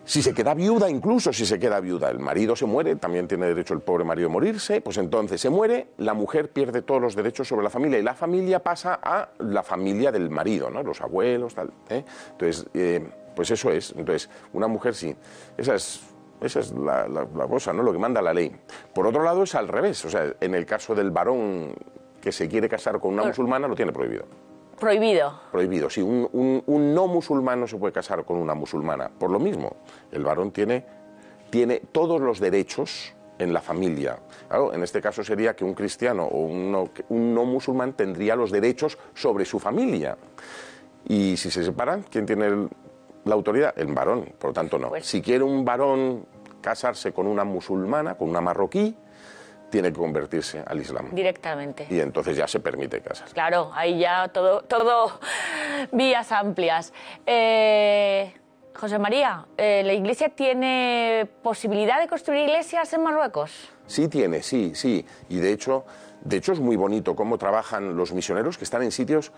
Si 0.06 0.22
se 0.22 0.32
queda 0.32 0.54
viuda, 0.54 0.88
incluso 0.88 1.32
si 1.32 1.44
se 1.44 1.58
queda 1.58 1.80
viuda, 1.80 2.08
el 2.10 2.20
marido 2.20 2.54
se 2.54 2.64
muere, 2.64 2.94
también 2.94 3.26
tiene 3.26 3.46
derecho 3.46 3.74
el 3.74 3.80
pobre 3.80 4.04
marido 4.04 4.28
a 4.28 4.32
morirse, 4.32 4.80
pues 4.80 4.98
entonces 4.98 5.40
se 5.40 5.50
muere, 5.50 5.88
la 5.98 6.14
mujer 6.14 6.50
pierde 6.52 6.80
todos 6.82 7.02
los 7.02 7.16
derechos 7.16 7.48
sobre 7.48 7.64
la 7.64 7.70
familia 7.70 7.98
y 7.98 8.02
la 8.02 8.14
familia 8.14 8.62
pasa 8.62 9.00
a 9.02 9.28
la 9.40 9.64
familia 9.64 10.12
del 10.12 10.30
marido, 10.30 10.70
¿no? 10.70 10.82
Los 10.84 11.00
abuelos, 11.00 11.56
tal. 11.56 11.72
¿eh? 11.90 12.04
Entonces, 12.30 12.66
eh, 12.72 13.04
pues 13.34 13.50
eso 13.50 13.70
es. 13.72 13.90
Entonces, 13.96 14.30
una 14.52 14.68
mujer 14.68 14.94
sí. 14.94 15.14
Esa 15.58 15.74
es. 15.74 16.00
Esa 16.40 16.60
es 16.60 16.70
la, 16.72 17.08
la- 17.08 17.26
la 17.34 17.46
cosa, 17.48 17.72
¿no? 17.72 17.82
Lo 17.82 17.92
que 17.92 17.98
manda 17.98 18.22
la 18.22 18.32
ley. 18.32 18.54
Por 18.94 19.06
otro 19.06 19.22
lado, 19.24 19.42
es 19.42 19.54
al 19.54 19.66
revés. 19.68 20.04
O 20.04 20.10
sea, 20.10 20.34
en 20.40 20.54
el 20.54 20.66
caso 20.66 20.94
del 20.94 21.10
varón 21.10 21.74
que 22.20 22.30
se 22.30 22.46
quiere 22.46 22.68
casar 22.68 23.00
con 23.00 23.14
una 23.14 23.22
musulmana, 23.30 23.66
lo 23.66 23.74
tiene 23.74 23.90
prohibido. 23.92 24.24
Prohibido. 24.78 25.40
Prohibido. 25.50 25.88
Sí, 25.90 26.02
un, 26.02 26.28
un- 26.32 26.62
un 26.66 26.94
no 26.94 27.06
musulmán 27.06 27.60
no 27.60 27.66
se 27.66 27.76
puede 27.76 27.92
casar 27.92 28.24
con 28.24 28.36
una 28.36 28.54
musulmana. 28.54 29.10
Por 29.18 29.30
lo 29.30 29.38
mismo, 29.38 29.76
el 30.12 30.22
varón 30.24 30.50
tiene, 30.52 30.84
tiene 31.50 31.80
todos 31.92 32.20
los 32.20 32.40
derechos 32.40 33.14
en 33.38 33.52
la 33.52 33.60
familia. 33.60 34.18
Claro, 34.48 34.72
en 34.74 34.82
este 34.82 35.00
caso 35.00 35.22
sería 35.24 35.54
que 35.56 35.64
un 35.64 35.74
cristiano 35.74 36.24
o 36.24 36.40
un 36.40 36.70
no, 36.70 36.88
un 37.08 37.34
no 37.34 37.44
musulmán 37.44 37.94
tendría 37.94 38.36
los 38.36 38.50
derechos 38.50 38.98
sobre 39.14 39.44
su 39.44 39.58
familia. 39.58 40.16
Y 41.08 41.36
si 41.36 41.50
se 41.50 41.62
separan, 41.64 42.04
¿quién 42.10 42.26
tiene 42.26 42.46
el- 42.46 42.68
la 43.24 43.34
autoridad? 43.34 43.74
El 43.78 43.92
varón, 43.94 44.26
por 44.38 44.50
lo 44.50 44.54
tanto 44.54 44.78
no. 44.78 44.88
Pues- 44.88 45.06
Si 45.06 45.22
quiere 45.22 45.44
un 45.44 45.64
varón 45.64 46.26
casarse 46.60 47.12
con 47.12 47.26
una 47.26 47.44
musulmana, 47.44 48.16
con 48.16 48.28
una 48.28 48.40
marroquí, 48.40 48.96
tiene 49.76 49.92
que 49.92 49.98
convertirse 49.98 50.62
al 50.66 50.80
Islam. 50.80 51.10
Directamente. 51.12 51.86
Y 51.90 52.00
entonces 52.00 52.34
ya 52.34 52.48
se 52.48 52.60
permite 52.60 53.02
casar. 53.02 53.28
Claro, 53.28 53.70
ahí 53.74 53.98
ya 53.98 54.26
todo, 54.28 54.62
todo 54.62 55.20
vías 55.92 56.32
amplias. 56.32 56.94
Eh, 57.26 58.32
José 58.74 58.98
María, 58.98 59.44
eh, 59.58 59.82
¿la 59.84 59.92
Iglesia 59.92 60.30
tiene 60.30 61.28
posibilidad 61.42 62.00
de 62.00 62.08
construir 62.08 62.44
iglesias 62.44 62.90
en 62.94 63.02
Marruecos? 63.02 63.68
Sí 63.86 64.08
tiene, 64.08 64.42
sí, 64.42 64.72
sí. 64.74 65.04
Y 65.28 65.40
de 65.40 65.52
hecho, 65.52 65.84
de 66.22 66.38
hecho 66.38 66.54
es 66.54 66.60
muy 66.60 66.76
bonito 66.76 67.14
cómo 67.14 67.36
trabajan 67.36 67.98
los 67.98 68.14
misioneros 68.14 68.56
que 68.56 68.64
están 68.64 68.82
en 68.82 68.92
sitios 68.92 69.30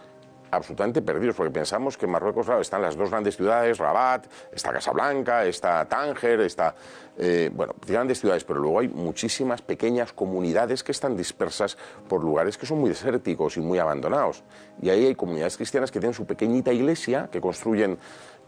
absolutamente 0.50 1.02
perdidos, 1.02 1.36
porque 1.36 1.52
pensamos 1.52 1.96
que 1.96 2.06
en 2.06 2.12
Marruecos, 2.12 2.46
claro, 2.46 2.60
están 2.60 2.82
las 2.82 2.96
dos 2.96 3.10
grandes 3.10 3.36
ciudades, 3.36 3.78
Rabat, 3.78 4.26
está 4.52 4.72
Casablanca, 4.72 5.44
está 5.44 5.84
Tánger, 5.86 6.40
está, 6.40 6.74
eh, 7.18 7.50
bueno, 7.52 7.74
grandes 7.86 8.20
ciudades, 8.20 8.44
pero 8.44 8.60
luego 8.60 8.80
hay 8.80 8.88
muchísimas 8.88 9.62
pequeñas 9.62 10.12
comunidades 10.12 10.82
que 10.82 10.92
están 10.92 11.16
dispersas 11.16 11.76
por 12.08 12.22
lugares 12.22 12.56
que 12.56 12.66
son 12.66 12.78
muy 12.78 12.88
desérticos 12.88 13.56
y 13.56 13.60
muy 13.60 13.78
abandonados. 13.78 14.42
Y 14.80 14.90
ahí 14.90 15.06
hay 15.06 15.14
comunidades 15.14 15.56
cristianas 15.56 15.90
que 15.90 16.00
tienen 16.00 16.14
su 16.14 16.26
pequeñita 16.26 16.72
iglesia, 16.72 17.28
que 17.30 17.40
construyen 17.40 17.98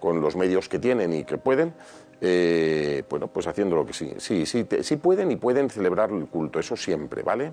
con 0.00 0.20
los 0.20 0.34
medios 0.34 0.68
que 0.68 0.78
tienen 0.78 1.12
y 1.12 1.24
que 1.24 1.38
pueden, 1.38 1.74
eh, 2.20 3.04
bueno, 3.08 3.28
pues 3.28 3.46
haciendo 3.46 3.76
lo 3.76 3.86
que 3.86 3.92
sí, 3.92 4.14
sí, 4.18 4.46
sí, 4.46 4.66
sí 4.80 4.96
pueden 4.96 5.30
y 5.30 5.36
pueden 5.36 5.70
celebrar 5.70 6.10
el 6.10 6.26
culto, 6.26 6.58
eso 6.58 6.76
siempre, 6.76 7.22
¿vale? 7.22 7.52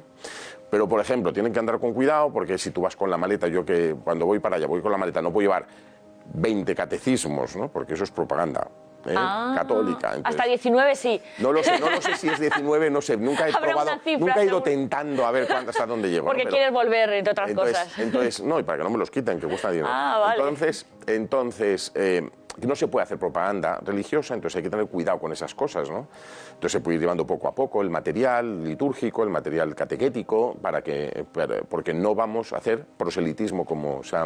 Pero, 0.71 0.87
por 0.87 0.99
ejemplo, 0.99 1.31
tienen 1.31 1.53
que 1.53 1.59
andar 1.59 1.79
con 1.79 1.93
cuidado 1.93 2.31
porque 2.33 2.57
si 2.57 2.71
tú 2.71 2.81
vas 2.81 2.95
con 2.95 3.09
la 3.09 3.17
maleta, 3.17 3.47
yo 3.47 3.63
que 3.63 3.95
cuando 4.03 4.25
voy 4.25 4.39
para 4.39 4.55
allá 4.55 4.67
voy 4.67 4.81
con 4.81 4.91
la 4.91 4.97
maleta, 4.97 5.21
no 5.21 5.31
puedo 5.31 5.45
llevar 5.45 5.67
20 6.33 6.73
catecismos, 6.73 7.55
¿no? 7.55 7.69
Porque 7.69 7.93
eso 7.93 8.03
es 8.03 8.11
propaganda 8.11 8.67
¿eh? 9.05 9.13
Ah, 9.15 9.53
católica. 9.57 10.15
entonces- 10.15 10.23
Hasta 10.25 10.43
19 10.45 10.95
sí. 10.95 11.21
no 11.39 11.51
lo 11.53 11.63
sé, 11.63 11.79
no 11.79 11.89
lo 11.89 12.01
sé 12.01 12.15
si 12.15 12.27
es 12.29 12.39
19, 12.39 12.89
no 12.89 13.01
sé, 13.01 13.17
nunca 13.17 13.47
he 13.47 13.53
probado, 13.53 13.91
cifra, 14.03 14.17
nunca 14.19 14.41
he 14.41 14.45
ido 14.45 14.57
seguro. 14.57 14.63
tentando 14.63 15.25
a 15.25 15.31
ver 15.31 15.47
cuánto 15.47 15.69
hasta 15.71 15.85
dónde 15.85 16.09
llego. 16.09 16.23
¿no? 16.25 16.27
Porque 16.29 16.43
Pero- 16.43 16.55
quieres 16.55 16.71
volver, 16.73 17.09
entre 17.13 17.31
otras 17.31 17.49
entonces, 17.49 17.77
cosas. 17.77 17.99
entonces, 17.99 18.41
no, 18.41 18.59
y 18.59 18.63
para 18.63 18.79
que 18.79 18.83
no 18.83 18.89
me 18.89 18.97
los 18.97 19.11
quiten, 19.11 19.39
que 19.39 19.47
cuesta 19.47 19.69
dinero. 19.71 19.87
Ah, 19.91 20.17
vale. 20.19 20.39
Entonces, 20.39 20.85
entonces 21.05 21.91
eh, 21.95 22.29
no 22.65 22.75
se 22.75 22.87
puede 22.87 23.03
hacer 23.03 23.19
propaganda 23.19 23.79
religiosa, 23.83 24.33
entonces 24.33 24.57
hay 24.57 24.63
que 24.63 24.69
tener 24.69 24.87
cuidado 24.87 25.19
con 25.19 25.31
esas 25.31 25.53
cosas, 25.53 25.89
¿no? 25.89 26.07
Entonces 26.47 26.71
se 26.71 26.79
puede 26.81 26.95
ir 26.95 27.01
llevando 27.01 27.27
poco 27.27 27.47
a 27.47 27.53
poco 27.53 27.81
el 27.81 27.89
material 27.89 28.63
litúrgico, 28.63 29.23
el 29.23 29.29
material 29.29 29.75
catequético, 29.75 30.55
para 30.61 30.81
que, 30.81 31.25
para- 31.31 31.61
porque 31.61 31.93
no 31.93 32.15
vamos 32.15 32.53
a 32.53 32.57
hacer 32.57 32.83
proselitismo 32.97 33.65
como 33.65 34.03
se 34.03 34.15
ha 34.17 34.25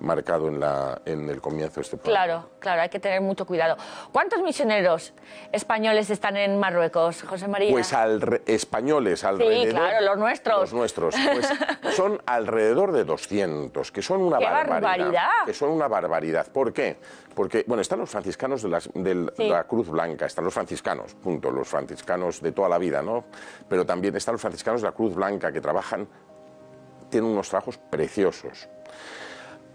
marcado 0.00 0.48
en, 0.48 0.60
la, 0.60 1.00
en 1.04 1.28
el 1.28 1.40
comienzo 1.40 1.76
de 1.76 1.82
este 1.82 1.96
programa. 1.96 2.24
Claro, 2.26 2.50
claro, 2.58 2.82
hay 2.82 2.88
que 2.88 3.00
tener 3.00 3.20
mucho 3.20 3.46
cuidado. 3.46 3.76
¿Cuántos 4.12 4.42
misioneros 4.42 5.12
españoles 5.52 6.10
están 6.10 6.36
en 6.36 6.58
Marruecos, 6.58 7.22
José 7.22 7.48
María? 7.48 7.70
Pues 7.72 7.92
alre- 7.92 8.42
españoles 8.46 9.24
alrededor. 9.24 9.68
claro, 9.74 10.04
los 10.06 10.18
nuestros. 10.18 10.60
Los 10.60 10.72
nuestros. 10.74 11.14
Pues 11.32 11.48
son 11.96 12.20
alrededor 12.26 12.92
de 12.92 13.04
200, 13.04 13.90
que 13.92 14.02
son 14.02 14.20
una 14.22 14.38
¡Qué 14.38 14.44
barbaridad. 14.44 14.80
barbaridad! 14.80 15.28
Que 15.46 15.54
son 15.54 15.70
una 15.70 15.88
barbaridad. 15.88 16.46
¿Por 16.52 16.72
qué? 16.72 16.98
Porque, 17.34 17.64
bueno, 17.66 17.80
están 17.80 17.98
los 17.98 18.10
franciscanos 18.10 18.62
de, 18.62 18.68
las- 18.68 18.88
Sí. 19.36 19.48
la 19.48 19.64
Cruz 19.64 19.88
Blanca, 19.88 20.26
están 20.26 20.44
los 20.44 20.54
franciscanos, 20.54 21.14
punto, 21.14 21.50
los 21.50 21.66
franciscanos 21.68 22.40
de 22.40 22.52
toda 22.52 22.68
la 22.68 22.78
vida, 22.78 23.02
¿no? 23.02 23.24
Pero 23.68 23.84
también 23.84 24.14
están 24.16 24.34
los 24.34 24.40
franciscanos 24.42 24.82
de 24.82 24.88
la 24.88 24.92
Cruz 24.92 25.14
Blanca 25.14 25.50
que 25.52 25.60
trabajan, 25.60 26.06
tienen 27.10 27.30
unos 27.30 27.48
trabajos 27.48 27.78
preciosos. 27.78 28.68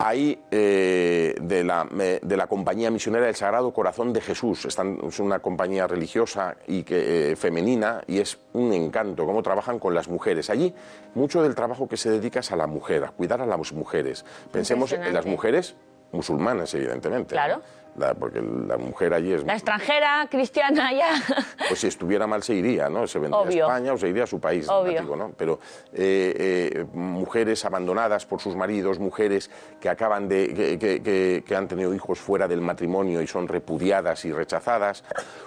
Hay 0.01 0.42
eh, 0.50 1.36
de, 1.42 1.63
la, 1.66 1.86
de 1.86 2.38
la 2.38 2.48
compañía 2.48 2.89
misionera 2.89 3.25
del 3.25 3.36
Sagrado 3.36 3.74
Corazón 3.74 4.13
de 4.13 4.22
Jesús. 4.22 4.63
Están, 4.63 4.98
es 5.06 5.20
una 5.20 5.39
compañía 5.39 5.88
religiosa 5.88 6.56
y 6.68 6.84
que, 6.84 7.32
eh, 7.32 7.36
femenina 7.36 8.01
y 8.08 8.20
es 8.20 8.39
un 8.54 8.72
encanto 8.72 9.25
cómo 9.25 9.44
trabajan 9.44 9.78
con 9.78 9.94
las 9.94 10.08
mujeres. 10.08 10.50
Allí 10.50 10.74
mucho 11.16 11.44
del 11.44 11.54
trabajo 11.54 11.89
que 11.89 11.98
se 11.98 12.10
dedica 12.12 12.39
es 12.39 12.50
a 12.54 12.56
la 12.56 12.66
mujer, 12.66 13.04
a 13.04 13.10
cuidar 13.12 13.42
a 13.42 13.46
las 13.46 13.74
mujeres. 13.74 14.24
Pensemos 14.54 14.94
en 14.94 15.13
las 15.13 15.25
mujeres 15.25 15.75
musulmanas, 16.12 16.74
evidentemente. 16.74 17.36
Claro. 17.36 17.62
La- 18.00 18.13
porque 18.13 18.41
la 18.41 18.77
mujer 18.77 19.13
allí 19.13 19.34
es... 19.34 19.44
La 19.44 19.53
extranjera, 19.53 20.27
cristiana, 20.32 20.94
ya. 20.94 21.10
Pues 21.68 21.79
si 21.82 21.88
estuviera 21.88 22.25
mal 22.27 22.41
se 22.44 22.53
iría, 22.56 22.88
¿no? 22.89 23.06
Se 23.08 23.20
vendría 23.20 23.41
Obvio. 23.41 23.65
a 23.65 23.68
España 23.75 23.94
o 23.94 23.98
se 23.98 24.08
iría 24.08 24.24
a 24.24 24.27
su 24.27 24.39
país 24.39 24.68
Obvio. 24.70 24.94
nativo, 24.94 25.15
¿no? 25.15 25.32
Pero 25.38 25.60
eh, 25.94 26.72
eh, 26.74 26.86
mujeres 26.94 27.65
abandonadas 27.65 28.25
por 28.25 28.39
sus 28.39 28.56
maridos, 28.56 29.00
mujeres 29.00 29.51
que 29.82 29.89
acaban 29.89 30.27
de 30.29 30.53
que, 30.53 30.79
que- 30.79 31.01
que- 31.03 31.44
que 31.46 31.56
han 31.56 31.68
tenido 31.68 31.94
hijos 31.94 32.20
fuera 32.20 32.48
del 32.48 32.62
matrimonio 32.62 33.22
y 33.22 33.27
son 33.27 33.48
repudiadas 33.48 34.24
y 34.25 34.32
rechazadas, 34.32 35.03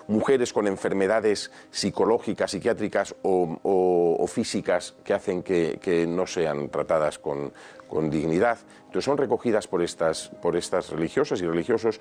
mujeres 0.06 0.52
con 0.52 0.66
enfermedades 0.66 1.50
psicológicas, 1.70 2.50
psiquiátricas 2.50 3.14
o, 3.22 3.58
o- 3.62 4.16
o 4.22 4.26
físicas 4.26 4.94
que 5.04 5.14
hacen 5.14 5.42
que, 5.42 5.78
que 5.82 6.06
no 6.06 6.26
sean 6.26 6.68
tratadas 6.68 7.18
con, 7.18 7.52
con 7.88 8.10
dignidad. 8.10 8.58
Entonces 8.86 9.04
son 9.06 9.16
recogidas 9.16 9.66
por 9.66 9.82
estas, 9.82 10.28
por 10.42 10.54
estas 10.56 10.90
religiosas 10.90 11.40
y 11.40 11.46
religiosos. 11.46 11.98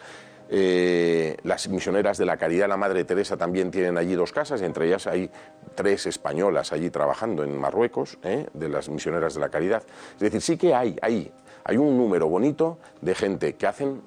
Eh, 0.53 1.37
las 1.43 1.69
misioneras 1.69 2.17
de 2.17 2.25
la 2.25 2.35
Caridad, 2.35 2.67
la 2.67 2.75
Madre 2.75 3.05
Teresa, 3.05 3.37
también 3.37 3.71
tienen 3.71 3.97
allí 3.97 4.15
dos 4.15 4.33
casas, 4.33 4.61
y 4.61 4.65
entre 4.65 4.85
ellas 4.85 5.07
hay 5.07 5.31
tres 5.75 6.05
españolas 6.07 6.73
allí 6.73 6.89
trabajando 6.89 7.45
en 7.45 7.57
Marruecos, 7.57 8.17
¿eh? 8.21 8.47
de 8.53 8.67
las 8.67 8.89
misioneras 8.89 9.33
de 9.35 9.39
la 9.39 9.47
Caridad. 9.47 9.81
Es 10.15 10.19
decir, 10.19 10.41
sí 10.41 10.57
que 10.57 10.75
hay, 10.75 10.97
hay, 11.01 11.31
hay 11.63 11.77
un 11.77 11.97
número 11.97 12.27
bonito 12.27 12.79
de 12.99 13.15
gente 13.15 13.55
que 13.55 13.65
hacen, 13.65 14.01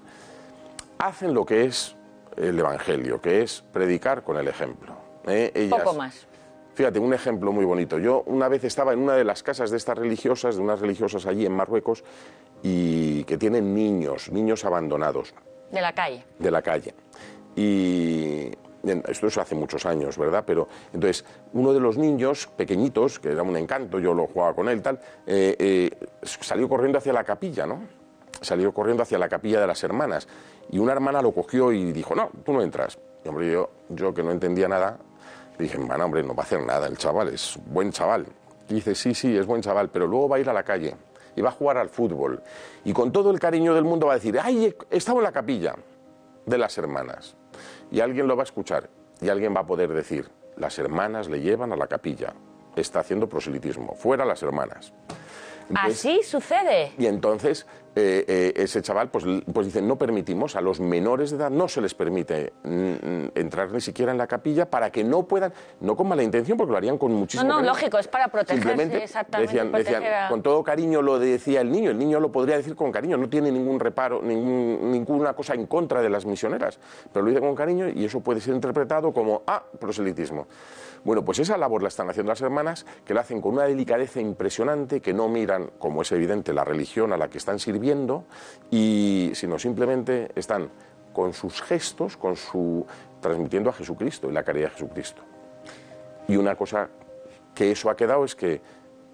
hacen 0.98 1.32
lo 1.32 1.46
que 1.46 1.64
es 1.64 1.96
el 2.36 2.58
Evangelio, 2.58 3.22
que 3.22 3.40
es 3.40 3.64
predicar 3.72 4.22
con 4.22 4.36
el 4.36 4.46
ejemplo. 4.46 4.94
¿eh? 5.26 5.50
Ellas- 5.54 5.80
Poco 5.82 5.94
más. 5.96 6.26
Fíjate, 6.74 6.98
un 6.98 7.14
ejemplo 7.14 7.52
muy 7.52 7.64
bonito. 7.64 7.98
Yo 7.98 8.22
una 8.26 8.48
vez 8.48 8.64
estaba 8.64 8.92
en 8.92 8.98
una 8.98 9.14
de 9.14 9.24
las 9.24 9.42
casas 9.42 9.70
de 9.70 9.78
estas 9.78 9.96
religiosas, 9.96 10.56
de 10.56 10.60
unas 10.62 10.80
religiosas 10.80 11.24
allí 11.24 11.46
en 11.46 11.52
Marruecos, 11.52 12.04
y 12.62 13.24
que 13.24 13.38
tienen 13.38 13.72
niños, 13.72 14.30
niños 14.30 14.64
abandonados 14.66 15.32
De 15.70 15.80
la 15.80 15.92
calle. 15.92 16.24
de 16.38 16.50
la 16.50 16.62
calle. 16.62 16.94
Y 17.56 18.50
esto 19.08 19.26
es 19.28 19.38
hace 19.38 19.54
muchos 19.54 19.86
años, 19.86 20.18
¿verdad? 20.18 20.44
Pero 20.46 20.68
entonces, 20.92 21.24
uno 21.52 21.72
de 21.72 21.80
los 21.80 21.96
niños 21.96 22.48
pequeñitos, 22.56 23.18
que 23.18 23.30
era 23.30 23.42
un 23.42 23.56
encanto, 23.56 23.98
yo 23.98 24.14
lo 24.14 24.26
jugaba 24.26 24.54
con 24.54 24.68
él, 24.68 24.82
tal, 24.82 24.98
eh, 25.26 25.56
eh, 25.58 25.90
salió 26.22 26.68
corriendo 26.68 26.98
hacia 26.98 27.12
la 27.12 27.24
capilla, 27.24 27.66
¿no? 27.66 27.82
Salió 28.40 28.72
corriendo 28.72 29.02
hacia 29.02 29.18
la 29.18 29.28
capilla 29.28 29.60
de 29.60 29.66
las 29.66 29.82
hermanas. 29.84 30.28
Y 30.70 30.78
una 30.78 30.92
hermana 30.92 31.22
lo 31.22 31.32
cogió 31.32 31.72
y 31.72 31.92
dijo, 31.92 32.14
no, 32.14 32.30
tú 32.44 32.52
no 32.52 32.62
entras. 32.62 32.98
Y 33.24 33.28
hombre, 33.28 33.50
yo, 33.50 33.70
yo 33.88 34.12
que 34.12 34.22
no 34.22 34.32
entendía 34.32 34.68
nada, 34.68 34.98
dije, 35.58 35.78
bueno, 35.78 36.04
hombre, 36.04 36.22
no 36.22 36.34
va 36.34 36.42
a 36.42 36.46
hacer 36.46 36.64
nada 36.64 36.86
el 36.86 36.98
chaval, 36.98 37.28
es 37.28 37.58
buen 37.66 37.90
chaval. 37.90 38.26
Y 38.68 38.74
dice, 38.74 38.94
sí, 38.94 39.14
sí, 39.14 39.36
es 39.36 39.46
buen 39.46 39.62
chaval, 39.62 39.90
pero 39.90 40.06
luego 40.06 40.28
va 40.28 40.36
a 40.36 40.40
ir 40.40 40.48
a 40.48 40.52
la 40.52 40.62
calle 40.62 40.94
y 41.36 41.40
va 41.40 41.50
a 41.50 41.52
jugar 41.52 41.78
al 41.78 41.88
fútbol. 41.88 42.42
Y 42.84 42.92
con 42.92 43.12
todo 43.12 43.30
el 43.30 43.38
cariño 43.38 43.74
del 43.74 43.84
mundo 43.84 44.06
va 44.06 44.12
a 44.12 44.16
decir, 44.16 44.38
ay, 44.40 44.74
he 44.90 44.96
estado 44.96 45.18
en 45.18 45.24
la 45.24 45.32
capilla 45.32 45.74
de 46.46 46.58
las 46.58 46.76
hermanas. 46.78 47.36
Y 47.90 48.00
alguien 48.00 48.26
lo 48.26 48.36
va 48.36 48.42
a 48.42 48.44
escuchar 48.44 48.88
y 49.20 49.28
alguien 49.28 49.54
va 49.54 49.60
a 49.60 49.66
poder 49.66 49.92
decir, 49.92 50.30
las 50.56 50.78
hermanas 50.78 51.28
le 51.28 51.40
llevan 51.40 51.72
a 51.72 51.76
la 51.76 51.86
capilla, 51.86 52.34
está 52.80 53.00
haciendo 53.00 53.28
proselitismo, 53.28 53.94
fuera 53.94 54.24
las 54.24 54.42
hermanas. 54.42 54.92
Así 55.74 56.22
sucede. 56.22 56.92
Y 56.98 57.06
entonces 57.06 57.66
eh, 57.96 58.24
eh, 58.26 58.52
ese 58.56 58.82
chaval 58.82 59.08
pues, 59.08 59.24
pues 59.52 59.66
dice, 59.68 59.80
no 59.80 59.96
permitimos, 59.96 60.56
a 60.56 60.60
los 60.60 60.80
menores 60.80 61.30
de 61.30 61.36
edad 61.36 61.50
no 61.50 61.68
se 61.68 61.80
les 61.80 61.94
permite 61.94 62.52
mm, 62.64 63.38
entrar 63.38 63.70
ni 63.70 63.80
siquiera 63.80 64.10
en 64.10 64.18
la 64.18 64.26
capilla 64.26 64.68
para 64.68 64.90
que 64.90 65.04
no 65.04 65.22
puedan, 65.22 65.52
no 65.80 65.94
con 65.94 66.08
mala 66.08 66.24
intención, 66.24 66.58
porque 66.58 66.72
lo 66.72 66.76
harían 66.76 66.98
con 66.98 67.12
muchísimo 67.12 67.48
No, 67.48 67.60
no, 67.60 67.66
lógico, 67.66 67.98
es 67.98 68.08
para 68.08 68.26
protegerse, 68.26 69.04
exactamente. 69.04 69.52
Decían, 69.52 69.70
decían, 69.70 70.28
con 70.28 70.42
todo 70.42 70.64
cariño 70.64 71.02
lo 71.02 71.20
decía 71.20 71.60
el 71.60 71.70
niño, 71.70 71.92
el 71.92 71.98
niño 71.98 72.18
lo 72.18 72.32
podría 72.32 72.56
decir 72.56 72.74
con 72.74 72.90
cariño, 72.90 73.16
no 73.16 73.28
tiene 73.28 73.52
ningún 73.52 73.78
reparo, 73.78 74.20
ningún, 74.20 74.90
ninguna 74.90 75.34
cosa 75.34 75.54
en 75.54 75.66
contra 75.66 76.02
de 76.02 76.10
las 76.10 76.26
misioneras, 76.26 76.80
pero 77.12 77.24
lo 77.24 77.30
dice 77.30 77.40
con 77.40 77.54
cariño 77.54 77.88
y 77.88 78.04
eso 78.04 78.18
puede 78.20 78.40
ser 78.40 78.54
interpretado 78.54 79.12
como, 79.12 79.44
ah, 79.46 79.62
proselitismo. 79.78 80.48
Bueno, 81.04 81.24
pues 81.24 81.38
esa 81.38 81.58
labor 81.58 81.82
la 81.82 81.88
están 81.88 82.08
haciendo 82.08 82.32
las 82.32 82.40
hermanas, 82.40 82.86
que 83.04 83.12
la 83.12 83.20
hacen 83.20 83.40
con 83.42 83.54
una 83.54 83.64
delicadeza 83.64 84.20
impresionante, 84.20 85.00
que 85.00 85.12
no 85.12 85.28
miran, 85.28 85.70
como 85.78 86.02
es 86.02 86.10
evidente, 86.12 86.54
la 86.54 86.64
religión 86.64 87.12
a 87.12 87.18
la 87.18 87.28
que 87.28 87.38
están 87.38 87.58
sirviendo, 87.58 88.24
y, 88.70 89.30
sino 89.34 89.58
simplemente 89.58 90.30
están 90.34 90.70
con 91.12 91.34
sus 91.34 91.62
gestos, 91.62 92.16
con 92.16 92.36
su 92.36 92.86
transmitiendo 93.20 93.70
a 93.70 93.72
Jesucristo 93.72 94.28
y 94.28 94.32
la 94.32 94.42
caridad 94.42 94.68
de 94.68 94.74
Jesucristo. 94.74 95.22
Y 96.26 96.36
una 96.36 96.56
cosa 96.56 96.88
que 97.54 97.70
eso 97.70 97.90
ha 97.90 97.96
quedado 97.96 98.24
es 98.24 98.34
que 98.34 98.60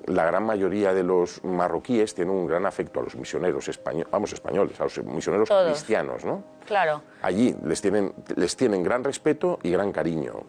la 0.07 0.25
gran 0.25 0.45
mayoría 0.45 0.95
de 0.95 1.03
los 1.03 1.45
marroquíes 1.45 2.15
tienen 2.15 2.35
un 2.35 2.47
gran 2.47 2.65
afecto 2.67 3.01
a 3.01 3.03
los 3.03 3.17
misioneros 3.17 3.69
españoles, 3.69 4.11
vamos 4.11 4.33
españoles, 4.33 4.81
a 4.81 4.85
los 4.85 5.05
misioneros 5.05 5.49
cristianos, 5.49 6.25
¿no? 6.25 6.43
Claro. 6.67 7.03
Allí 7.21 7.55
les 7.65 7.83
tienen, 7.83 8.15
les 8.37 8.57
tienen 8.57 8.83
gran 8.83 9.05
respeto 9.05 9.59
y 9.63 9.71
gran 9.71 9.93
cariño. 9.93 10.43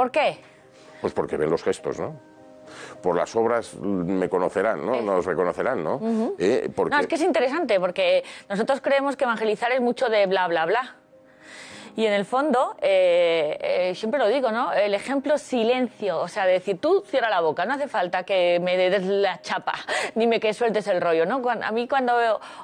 ¿Por 0.00 0.10
qué? 0.10 0.38
Pues 1.02 1.12
porque 1.12 1.36
ven 1.36 1.50
los 1.50 1.62
gestos, 1.62 2.00
¿no? 2.00 2.18
Por 3.02 3.14
las 3.14 3.36
obras 3.36 3.74
me 3.74 4.30
conocerán, 4.30 4.86
¿no? 4.86 5.02
Nos 5.02 5.26
reconocerán, 5.26 5.84
¿no? 5.84 6.00
Eh, 6.38 6.70
porque... 6.74 6.94
No, 6.94 7.02
es 7.02 7.06
que 7.06 7.16
es 7.16 7.20
interesante, 7.20 7.78
porque 7.78 8.24
nosotros 8.48 8.80
creemos 8.80 9.14
que 9.14 9.24
evangelizar 9.24 9.72
es 9.72 9.82
mucho 9.82 10.08
de 10.08 10.24
bla, 10.24 10.48
bla, 10.48 10.64
bla. 10.64 10.96
Y 11.96 12.06
en 12.06 12.12
el 12.12 12.24
fondo, 12.24 12.76
eh, 12.80 13.58
eh, 13.60 13.94
siempre 13.94 14.18
lo 14.18 14.28
digo, 14.28 14.50
¿no? 14.50 14.72
El 14.72 14.94
ejemplo 14.94 15.38
silencio, 15.38 16.20
o 16.20 16.28
sea, 16.28 16.46
decir, 16.46 16.78
tú 16.80 17.04
cierra 17.06 17.28
la 17.28 17.40
boca, 17.40 17.64
no 17.64 17.74
hace 17.74 17.88
falta 17.88 18.22
que 18.24 18.60
me 18.60 18.76
des 18.76 19.04
la 19.04 19.40
chapa, 19.42 19.74
dime 20.14 20.40
que 20.40 20.54
sueltes 20.54 20.86
el 20.86 21.00
rollo, 21.00 21.26
¿no? 21.26 21.42
a 21.50 21.72
mí 21.72 21.88
cuando 21.88 22.12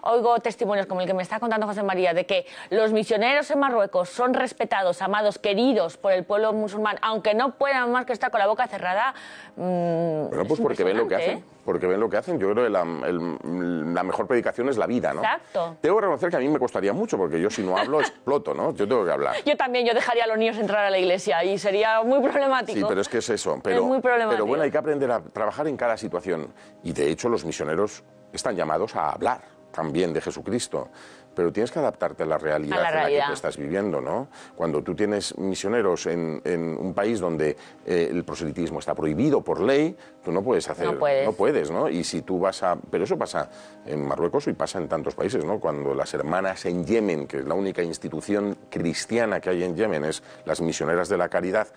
oigo 0.03 0.39
testimonios 0.39 0.87
como 0.87 1.01
el 1.01 1.07
que 1.07 1.15
me 1.15 1.23
está 1.23 1.41
contando 1.41 1.67
José 1.67 1.83
María, 1.83 2.15
de 2.15 2.27
que 2.27 2.47
los 2.71 2.93
misioneros 2.93 3.51
en 3.51 3.59
Marruecos 3.59 4.09
son 4.09 4.35
respetados, 4.35 5.03
amados, 5.03 5.39
queridos 5.39 5.97
por 5.97 6.13
el 6.13 6.25
pueblo 6.25 6.53
musulmán, 6.53 6.99
aunque 7.03 7.35
no 7.35 7.57
puedan 7.57 7.91
más 7.93 8.07
que 8.07 8.13
estar 8.13 8.31
con 8.31 8.39
la 8.39 8.47
boca 8.47 8.67
cerrada, 8.67 9.15
mmm, 9.57 10.29
bueno, 10.29 10.45
pues 10.47 10.61
porque 10.61 10.85
ven 10.85 10.97
lo 10.97 11.09
que 11.09 11.17
hacen. 11.17 11.39
¿eh? 11.39 11.45
porque 11.67 11.87
ven 11.87 12.01
lo 12.01 12.09
que 12.09 12.17
hacen. 12.17 12.39
Yo 12.39 12.53
creo 12.53 12.65
que 12.65 12.71
la, 12.71 12.85
la, 12.85 14.03
mejor 14.05 14.27
predicación 14.27 14.69
es 14.69 14.79
la 14.79 14.87
vida, 14.87 15.13
¿no? 15.13 15.21
Exacto. 15.21 15.77
Tengo 15.81 15.97
que 15.97 16.01
reconocer 16.03 16.31
que 16.31 16.37
a 16.37 16.39
mí 16.39 16.49
me 16.49 16.61
costaría 16.61 16.93
mucho, 16.93 17.19
porque 17.19 17.41
yo 17.41 17.51
si 17.51 17.63
no 17.63 17.77
hablo 17.77 18.01
exploto, 18.01 18.55
¿no? 18.55 18.73
Yo 18.73 18.89
tengo 18.89 19.05
que 19.05 19.11
hablar. 19.17 19.37
Yo 19.45 19.57
también, 19.57 19.87
yo 19.87 19.95
dejaría 19.95 20.25
a 20.25 20.27
los 20.27 20.39
niños 20.39 20.57
entrar 20.57 20.85
a 20.85 20.91
la 20.91 20.99
iglesia 20.99 21.43
y 21.45 21.59
sería 21.59 22.03
muy 22.03 22.21
problemático. 22.21 22.79
Sí, 22.79 22.85
pero 22.89 23.01
es 23.01 23.09
que 23.09 23.19
es 23.19 23.29
eso. 23.31 23.59
Pero, 23.63 23.77
es 23.77 23.83
muy 23.83 24.01
problemático. 24.01 24.37
Pero 24.37 24.47
bueno, 24.47 24.65
hay 24.65 24.71
que 24.71 24.79
aprender 24.79 25.11
a 25.11 25.21
trabajar 25.21 25.67
en 25.69 25.77
cada 25.77 25.97
situación. 25.97 26.53
Y 26.83 26.93
de 26.93 27.11
hecho 27.11 27.29
los 27.29 27.45
misioneros 27.45 28.03
están 28.33 28.57
llamados 28.57 28.95
a 28.97 29.11
hablar 29.11 29.41
también 29.73 30.13
de 30.13 30.21
Jesucristo 30.21 30.89
pero 31.37 31.53
tienes 31.53 31.71
que 31.71 31.79
adaptarte 31.79 32.23
a 32.23 32.27
la 32.27 32.39
realidad, 32.39 32.81
la 32.81 32.89
en 32.89 33.19
la 33.19 33.27
que 33.27 33.33
estás 33.35 33.59
viviendo, 33.59 34.01
¿no? 34.01 34.29
Cuando 34.57 34.83
tú 34.83 34.95
tienes 34.95 35.37
misioneros 35.37 36.07
en, 36.07 36.41
un 36.47 36.95
país 36.95 37.21
donde 37.21 37.57
eh, 37.85 38.09
el 38.11 38.25
proselitismo 38.25 38.79
está 38.79 38.95
prohibido 38.95 39.43
por 39.43 39.61
ley, 39.61 39.95
tú 40.25 40.33
no 40.33 40.43
puedes 40.43 40.69
hacer, 40.71 40.87
no 40.87 40.99
puedes. 40.99 41.27
no 41.27 41.33
puedes, 41.35 41.71
¿no? 41.71 41.91
Y 41.91 42.05
si 42.05 42.23
tú 42.23 42.41
vas 42.41 42.63
a, 42.63 42.79
pero 42.91 43.05
eso 43.05 43.19
pasa 43.19 43.51
en 43.85 44.09
Marruecos 44.09 44.47
y 44.47 44.55
pasa 44.55 44.79
en 44.79 44.89
tantos 44.89 45.15
países, 45.15 45.45
¿no? 45.45 45.61
Cuando 45.61 45.95
las 45.95 46.15
hermanas 46.15 46.65
en 46.65 46.87
Yemen, 46.87 47.27
que 47.27 47.41
es 47.41 47.45
la 47.45 47.55
única 47.55 47.83
institución 47.83 48.57
cristiana 48.71 49.39
que 49.39 49.51
hay 49.51 49.63
en 49.63 49.77
Yemen, 49.77 50.07
es 50.07 50.23
las 50.47 50.63
misioneras 50.63 51.11
de 51.11 51.19
la 51.19 51.29
caridad, 51.29 51.69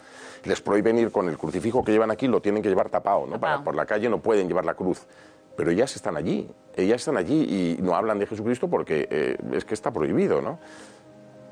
les 0.45 0.61
prohíben 0.61 0.97
ir 0.97 1.11
con 1.11 1.27
el 1.27 1.37
crucifijo 1.37 1.83
que 1.83 1.91
llevan 1.91 2.11
aquí, 2.11 2.27
lo 2.27 2.41
tienen 2.41 2.63
que 2.63 2.69
llevar 2.69 2.89
tapado, 2.89 3.27
¿no? 3.27 3.37
Para, 3.37 3.61
por 3.61 3.75
la 3.75 3.85
calle 3.85 4.07
no 4.07 4.19
pueden 4.19 4.47
llevar 4.47 4.63
la 4.63 4.73
cruz 4.73 5.05
pero 5.59 5.71
ellas 5.71 5.93
están 5.93 6.15
allí, 6.15 6.49
ellas 6.73 7.01
están 7.01 7.17
allí 7.17 7.75
y 7.77 7.81
no 7.81 7.93
hablan 7.93 8.17
de 8.17 8.25
Jesucristo 8.25 8.69
porque 8.69 9.09
eh, 9.11 9.35
es 9.51 9.65
que 9.65 9.73
está 9.73 9.91
prohibido, 9.91 10.41
¿no? 10.41 10.57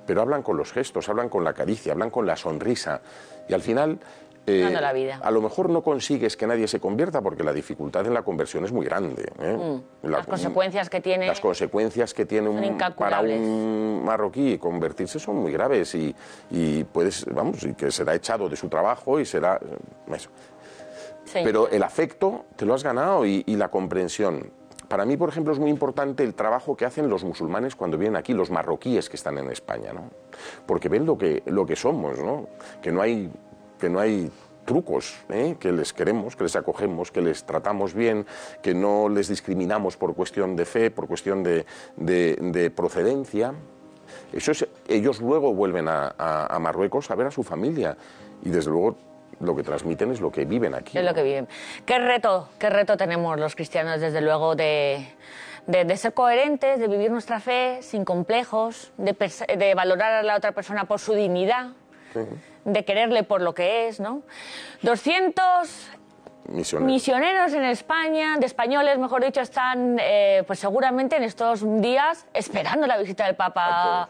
Pero 0.05 0.21
hablan 0.21 0.43
con 0.43 0.55
los 0.55 0.71
gestos, 0.71 1.09
hablan 1.09 1.27
con 1.27 1.43
la 1.43 1.51
caricia, 1.51 1.91
hablan 1.91 2.09
con 2.09 2.25
la 2.25 2.37
sonrisa 2.37 3.01
y 3.49 3.53
al 3.53 3.61
final... 3.61 3.99
Eh, 4.45 4.69
la 4.79 4.93
vida. 4.93 5.19
A 5.21 5.29
lo 5.29 5.41
mejor 5.41 5.69
no 5.69 5.83
consigues 5.83 6.37
que 6.37 6.47
nadie 6.47 6.69
se 6.69 6.79
convierta 6.79 7.21
porque 7.21 7.43
la 7.43 7.51
dificultad 7.51 8.07
en 8.07 8.13
la 8.13 8.21
conversión 8.21 8.63
es 8.63 8.71
muy 8.71 8.85
grande. 8.85 9.29
¿eh? 9.41 9.81
Mm. 10.01 10.07
las 10.07 10.25
consecuencias 10.25 10.89
que 10.89 11.01
tiene. 11.01 11.27
Las 11.27 11.41
consecuencias 11.41 12.13
que 12.13 12.25
tiene 12.25 12.47
un, 12.47 12.77
para 12.95 13.19
un 13.19 14.03
marroquí 14.05 14.57
convertirse 14.57 15.19
son 15.19 15.35
muy 15.35 15.51
graves 15.51 15.93
y, 15.95 16.15
y 16.49 16.85
puedes, 16.85 17.25
vamos, 17.25 17.61
y 17.63 17.73
que 17.73 17.91
será 17.91 18.15
echado 18.15 18.47
de 18.47 18.55
su 18.55 18.69
trabajo 18.69 19.19
y 19.19 19.25
será 19.25 19.59
eso. 20.15 20.29
Pero 21.33 21.69
el 21.69 21.83
afecto 21.83 22.45
te 22.55 22.65
lo 22.65 22.73
has 22.73 22.83
ganado 22.83 23.25
y, 23.25 23.43
la 23.47 23.69
comprensión. 23.69 24.51
Para 24.87 25.05
mí, 25.05 25.17
por 25.17 25.29
ejemplo, 25.29 25.51
es 25.51 25.59
muy 25.59 25.69
importante 25.69 26.23
el 26.23 26.33
trabajo 26.33 26.77
que 26.77 26.85
hacen 26.85 27.09
los 27.09 27.23
musulmanes 27.23 27.75
cuando 27.75 27.97
vienen 27.97 28.15
aquí, 28.15 28.33
los 28.33 28.51
marroquíes 28.51 29.09
que 29.09 29.17
están 29.17 29.37
en 29.37 29.49
España, 29.51 29.91
¿no? 29.91 30.09
Porque 30.65 30.87
ven 30.87 31.05
lo 31.05 31.17
que, 31.17 31.43
lo 31.45 31.65
que 31.65 31.75
somos, 31.75 32.19
¿no? 32.19 32.47
Que 32.81 32.91
no 32.91 33.01
hay, 33.01 33.29
que 33.79 33.89
no 33.89 33.99
hay 33.99 34.31
trucos, 34.67 35.15
¿eh? 35.29 35.55
que 35.59 35.71
les 35.71 35.93
queremos, 35.93 36.35
que 36.35 36.43
les 36.43 36.55
acogemos, 36.55 37.11
que 37.11 37.21
les 37.21 37.45
tratamos 37.45 37.93
bien, 37.93 38.25
que 38.61 38.75
no 38.75 39.09
les 39.09 39.29
discriminamos 39.29 39.97
por 39.97 40.13
cuestión 40.13 40.55
de 40.55 40.65
fe, 40.65 40.91
por 40.91 41.07
cuestión 41.07 41.41
de, 41.41 41.65
de, 41.95 42.71
procedencia. 42.75 43.53
Eso 44.31 44.51
es, 44.51 44.67
ellos 44.87 45.21
luego 45.21 45.53
vuelven 45.53 45.87
a, 45.87 46.13
a 46.17 46.59
Marruecos 46.59 47.09
a 47.09 47.15
ver 47.15 47.27
a 47.27 47.31
su 47.31 47.43
familia 47.43 47.97
y 48.43 48.49
desde 48.49 48.69
luego 48.69 48.97
lo 49.39 49.55
que 49.55 49.63
transmiten 49.63 50.11
es 50.11 50.21
lo 50.21 50.31
que 50.31 50.45
viven 50.45 50.73
aquí. 50.73 50.97
Es 50.97 51.03
lo 51.03 51.13
que 51.13 51.23
viven. 51.23 51.47
¿Qué 51.85 51.99
reto, 51.99 52.49
qué 52.59 52.69
reto 52.69 52.97
tenemos 52.97 53.39
los 53.39 53.55
cristianos, 53.55 54.01
desde 54.01 54.21
luego, 54.21 54.55
de, 54.55 55.07
de, 55.67 55.97
ser 55.97 56.13
coherentes, 56.13 56.79
de 56.79 56.87
vivir 56.87 57.11
nuestra 57.11 57.39
fe 57.39 57.79
sin 57.81 58.05
complejos, 58.05 58.91
de, 58.97 59.15
de, 59.57 59.75
valorar 59.75 60.13
a 60.13 60.23
la 60.23 60.35
otra 60.35 60.51
persona 60.53 60.85
por 60.85 60.99
su 60.99 61.13
dignidad, 61.13 61.67
de 62.65 62.85
quererle 62.85 63.23
por 63.23 63.41
lo 63.41 63.53
que 63.53 63.87
es, 63.87 63.99
¿no? 63.99 64.23
200 64.81 65.91
misioneros. 66.79 67.53
en 67.53 67.63
España, 67.65 68.37
de 68.37 68.45
españoles, 68.45 68.97
mejor 68.97 69.23
dicho, 69.23 69.41
están 69.41 69.97
eh, 69.99 70.43
pues 70.47 70.59
seguramente 70.59 71.17
en 71.17 71.23
estos 71.23 71.63
días 71.81 72.25
esperando 72.33 72.87
la 72.87 72.97
visita 72.97 73.25
del 73.25 73.35
Papa 73.35 74.09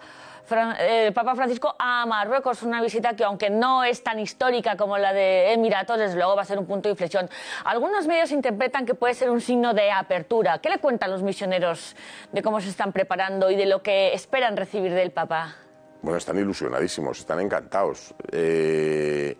el 0.52 1.14
Papa 1.14 1.36
Francisco 1.36 1.76
a 1.78 2.06
Marruecos, 2.06 2.64
una 2.64 2.82
visita 2.82 3.16
que 3.16 3.24
aunque 3.24 3.50
no 3.50 3.84
es 3.84 4.04
tan 4.04 4.20
histórica 4.20 4.78
como 4.78 4.98
la 4.98 5.14
de 5.14 5.54
Emiratos, 5.54 5.98
desde 5.98 6.16
luego 6.16 6.36
va 6.36 6.44
a 6.44 6.46
ser 6.46 6.58
un 6.58 6.66
punto 6.66 6.88
de 6.90 6.92
inflexión. 6.92 7.30
Algunos 7.66 8.08
medios 8.08 8.32
interpretan 8.32 8.86
que 8.86 8.96
puede 8.96 9.14
ser 9.14 9.30
un 9.30 9.42
signo 9.42 9.74
de 9.74 9.92
apertura. 9.92 10.60
¿Qué 10.60 10.70
le 10.70 10.80
cuentan 10.80 11.12
los 11.12 11.24
misioneros 11.24 11.96
de 12.32 12.42
cómo 12.42 12.62
se 12.62 12.70
están 12.70 12.94
preparando 12.94 13.52
y 13.52 13.56
de 13.56 13.66
lo 13.66 13.82
que 13.82 14.14
esperan 14.14 14.56
recibir 14.56 14.94
del 14.94 15.12
Papa? 15.12 15.56
Bueno, 16.02 16.18
están 16.18 16.38
ilusionadísimos, 16.38 17.20
están 17.20 17.40
encantados. 17.40 18.14
Eh, 18.32 19.36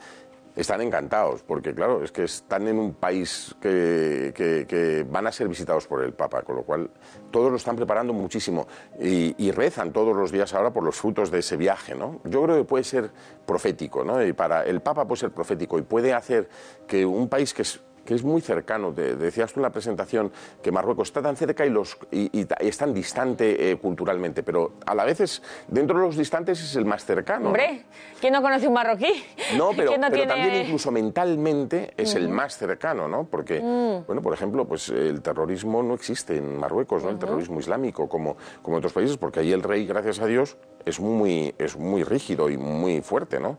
están 0.58 0.82
encantados, 0.82 1.44
porque 1.44 1.74
claro, 1.74 2.04
es 2.04 2.12
que 2.12 2.24
están 2.24 2.68
en 2.68 2.80
un 2.80 2.94
país 2.96 3.56
que, 3.62 5.06
van 5.10 5.28
a 5.28 5.32
ser 5.32 5.48
visitados 5.48 5.86
por 5.88 6.04
el 6.04 6.14
Papa, 6.14 6.42
con 6.42 6.56
lo 6.56 6.64
cual 6.64 6.90
todos 7.30 7.52
lo 7.52 7.58
están 7.58 7.76
preparando 7.76 8.12
muchísimo 8.12 8.68
y, 9.00 9.52
rezan 9.52 9.92
todos 9.92 10.16
los 10.16 10.32
días 10.32 10.54
ahora 10.54 10.72
por 10.72 10.84
los 10.84 10.96
frutos 10.96 11.32
de 11.32 11.40
ese 11.40 11.58
viaje, 11.58 11.96
¿no? 11.96 12.20
Yo 12.26 12.44
creo 12.44 12.58
que 12.58 12.64
puede 12.64 12.84
ser 12.84 13.10
profético, 13.46 14.04
¿no? 14.04 14.24
Y 14.24 14.34
para 14.34 14.66
el 14.66 14.82
Papa 14.82 15.08
puede 15.08 15.22
ser 15.22 15.32
profético 15.32 15.80
y 15.80 15.84
puede 15.84 16.14
hacer 16.14 16.50
que 16.86 17.06
un 17.06 17.30
país 17.30 17.54
que 17.54 17.62
es 17.62 17.80
que 18.08 18.14
es 18.14 18.24
muy 18.24 18.40
cercano. 18.40 18.94
decías 18.94 19.52
tú 19.52 19.60
en 19.60 19.64
la 19.64 19.70
presentación 19.70 20.32
que 20.64 20.72
Marruecos 20.72 21.10
está 21.10 21.22
tan 21.22 21.36
cerca 21.36 21.66
y, 21.66 21.70
los, 21.70 21.98
y, 22.10 22.48
es 22.60 22.78
tan 22.78 22.94
distante 22.94 23.70
eh, 23.70 23.76
culturalmente, 23.76 24.44
pero 24.44 24.76
a 24.86 24.96
la 24.96 25.04
vez 25.04 25.20
es, 25.20 25.44
dentro 25.68 26.00
de 26.00 26.06
los 26.06 26.16
distantes 26.16 26.64
es 26.64 26.78
el 26.78 26.86
más 26.86 27.04
cercano. 27.04 27.48
Hombre, 27.48 27.84
¿quién 28.22 28.32
no 28.32 28.42
conoce 28.42 28.66
un 28.66 28.76
marroquí? 28.76 29.12
No, 29.58 29.72
pero, 29.76 29.92
también 30.00 30.64
incluso 30.64 30.90
mentalmente 30.90 31.94
es 31.98 32.16
el 32.16 32.30
más 32.30 32.58
cercano, 32.58 33.10
¿no? 33.10 33.26
Porque, 33.26 33.60
mm. 33.60 34.06
bueno, 34.08 34.22
por 34.22 34.34
ejemplo, 34.34 34.66
pues 34.66 34.88
el 34.88 35.22
terrorismo 35.22 35.84
no 35.84 35.94
existe 35.94 36.38
en 36.38 36.58
Marruecos, 36.58 37.04
¿no? 37.04 37.10
El 37.10 37.20
terrorismo 37.20 37.60
islámico 37.60 38.08
como, 38.08 38.38
como 38.62 38.78
en 38.78 38.80
otros 38.80 38.94
países, 38.94 39.18
porque 39.18 39.42
ahí 39.42 39.52
el 39.52 39.64
rey, 39.64 39.86
gracias 39.86 40.22
a 40.22 40.28
Dios, 40.28 40.56
es 40.86 41.02
muy, 41.02 41.54
es 41.58 41.76
muy 41.76 42.04
rígido 42.06 42.50
y 42.50 42.56
muy 42.56 43.02
fuerte, 43.02 43.42
¿no? 43.42 43.58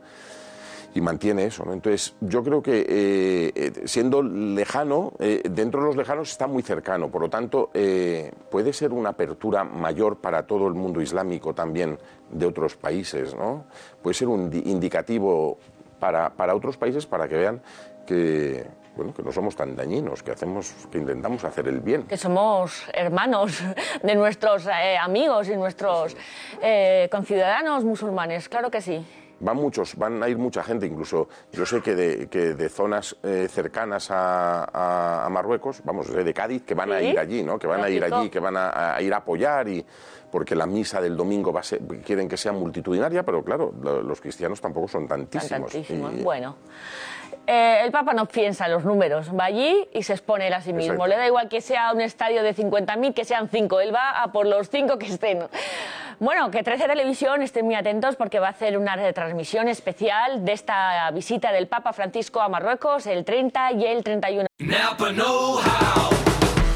Y 0.94 1.00
mantiene 1.00 1.44
eso. 1.44 1.64
¿no? 1.64 1.72
Entonces, 1.72 2.14
yo 2.20 2.42
creo 2.42 2.62
que 2.62 2.80
eh, 2.80 3.52
eh, 3.54 3.72
siendo 3.84 4.22
lejano, 4.22 5.12
eh, 5.18 5.42
dentro 5.50 5.80
de 5.80 5.86
los 5.86 5.96
lejanos 5.96 6.30
está 6.30 6.46
muy 6.46 6.62
cercano, 6.62 7.08
por 7.10 7.22
lo 7.22 7.30
tanto, 7.30 7.70
eh, 7.74 8.32
puede 8.50 8.72
ser 8.72 8.92
una 8.92 9.10
apertura 9.10 9.64
mayor 9.64 10.16
para 10.16 10.46
todo 10.46 10.66
el 10.66 10.74
mundo 10.74 11.00
islámico 11.00 11.54
también 11.54 11.98
de 12.30 12.46
otros 12.46 12.76
países, 12.76 13.34
¿no? 13.34 13.64
Puede 14.02 14.14
ser 14.14 14.28
un 14.28 14.50
di- 14.50 14.62
indicativo 14.66 15.58
para, 16.00 16.30
para 16.30 16.54
otros 16.54 16.76
países 16.76 17.06
para 17.06 17.28
que 17.28 17.36
vean 17.36 17.60
que, 18.06 18.64
bueno, 18.96 19.12
que 19.14 19.22
no 19.22 19.30
somos 19.32 19.54
tan 19.54 19.76
dañinos, 19.76 20.22
que, 20.22 20.30
hacemos, 20.32 20.72
que 20.90 20.98
intentamos 20.98 21.44
hacer 21.44 21.68
el 21.68 21.80
bien. 21.80 22.04
que 22.04 22.16
somos 22.16 22.84
hermanos 22.94 23.62
de 24.02 24.14
nuestros 24.14 24.66
eh, 24.66 24.96
amigos 24.98 25.48
y 25.48 25.56
nuestros 25.56 26.16
eh, 26.62 27.08
conciudadanos 27.10 27.84
musulmanes, 27.84 28.48
claro 28.48 28.70
que 28.70 28.80
sí. 28.80 29.04
Van 29.40 29.56
muchos, 29.56 29.94
van 29.96 30.22
a 30.22 30.28
ir 30.28 30.36
mucha 30.36 30.62
gente, 30.64 30.86
incluso 30.86 31.28
yo 31.52 31.64
sé 31.64 31.80
que 31.80 31.94
de, 31.94 32.28
que 32.28 32.54
de 32.54 32.68
zonas 32.68 33.16
eh, 33.22 33.46
cercanas 33.48 34.10
a, 34.10 34.64
a- 34.64 35.26
a 35.26 35.28
Marruecos, 35.28 35.80
vamos, 35.84 36.12
de 36.12 36.34
Cádiz, 36.34 36.64
que 36.64 36.74
van 36.74 36.90
a 36.92 37.00
ir 37.00 37.18
allí, 37.18 37.42
¿no? 37.44 37.58
Que 37.58 37.66
van 37.68 37.82
a 37.84 37.88
ir 37.88 38.02
allí, 38.02 38.30
que 38.30 38.40
van 38.40 38.56
a, 38.56 38.96
a 38.96 39.00
ir 39.02 39.14
a 39.14 39.18
apoyar 39.18 39.68
y 39.68 39.84
porque 40.30 40.54
la 40.54 40.66
misa 40.66 41.00
del 41.00 41.16
domingo 41.16 41.52
va 41.52 41.60
a 41.60 41.62
ser, 41.62 41.80
quieren 42.04 42.28
que 42.28 42.36
sea 42.36 42.52
multitudinaria, 42.52 43.22
pero 43.22 43.42
claro, 43.44 43.72
lo- 43.80 44.02
los 44.02 44.20
cristianos 44.20 44.60
tampoco 44.60 44.88
son 44.88 45.06
tantísimos. 45.06 45.70
Tantísimos. 45.72 46.12
Y- 46.14 46.22
Bueno. 46.22 46.56
Eh, 47.46 47.80
el 47.82 47.90
Papa 47.90 48.12
no 48.12 48.26
piensa 48.26 48.66
en 48.66 48.72
los 48.72 48.84
números, 48.84 49.30
va 49.34 49.46
allí 49.46 49.88
y 49.94 50.02
se 50.02 50.12
expone 50.12 50.48
él 50.48 50.52
a 50.52 50.60
sí 50.60 50.74
mismo. 50.74 50.92
Exacto. 50.94 51.06
Le 51.06 51.16
da 51.16 51.26
igual 51.26 51.48
que 51.48 51.62
sea 51.62 51.92
un 51.94 52.02
estadio 52.02 52.42
de 52.42 52.54
50.000, 52.54 53.14
que 53.14 53.24
sean 53.24 53.48
5. 53.48 53.80
Él 53.80 53.94
va 53.94 54.22
a 54.22 54.30
por 54.32 54.46
los 54.46 54.68
5 54.68 54.98
que 54.98 55.06
estén. 55.06 55.38
Bueno, 56.20 56.50
que 56.50 56.64
13 56.64 56.88
Televisión 56.88 57.42
estén 57.42 57.64
muy 57.64 57.76
atentos 57.76 58.16
porque 58.16 58.40
va 58.40 58.48
a 58.48 58.50
hacer 58.50 58.76
una 58.76 58.96
retransmisión 58.96 59.68
especial 59.68 60.44
de 60.44 60.52
esta 60.52 61.08
visita 61.12 61.52
del 61.52 61.68
Papa 61.68 61.92
Francisco 61.92 62.40
a 62.40 62.48
Marruecos 62.48 63.06
el 63.06 63.24
30 63.24 63.72
y 63.74 63.86
el 63.86 64.02
31. 64.02 64.48
Napa 64.58 65.12
Know 65.12 65.58
How. 65.58 66.10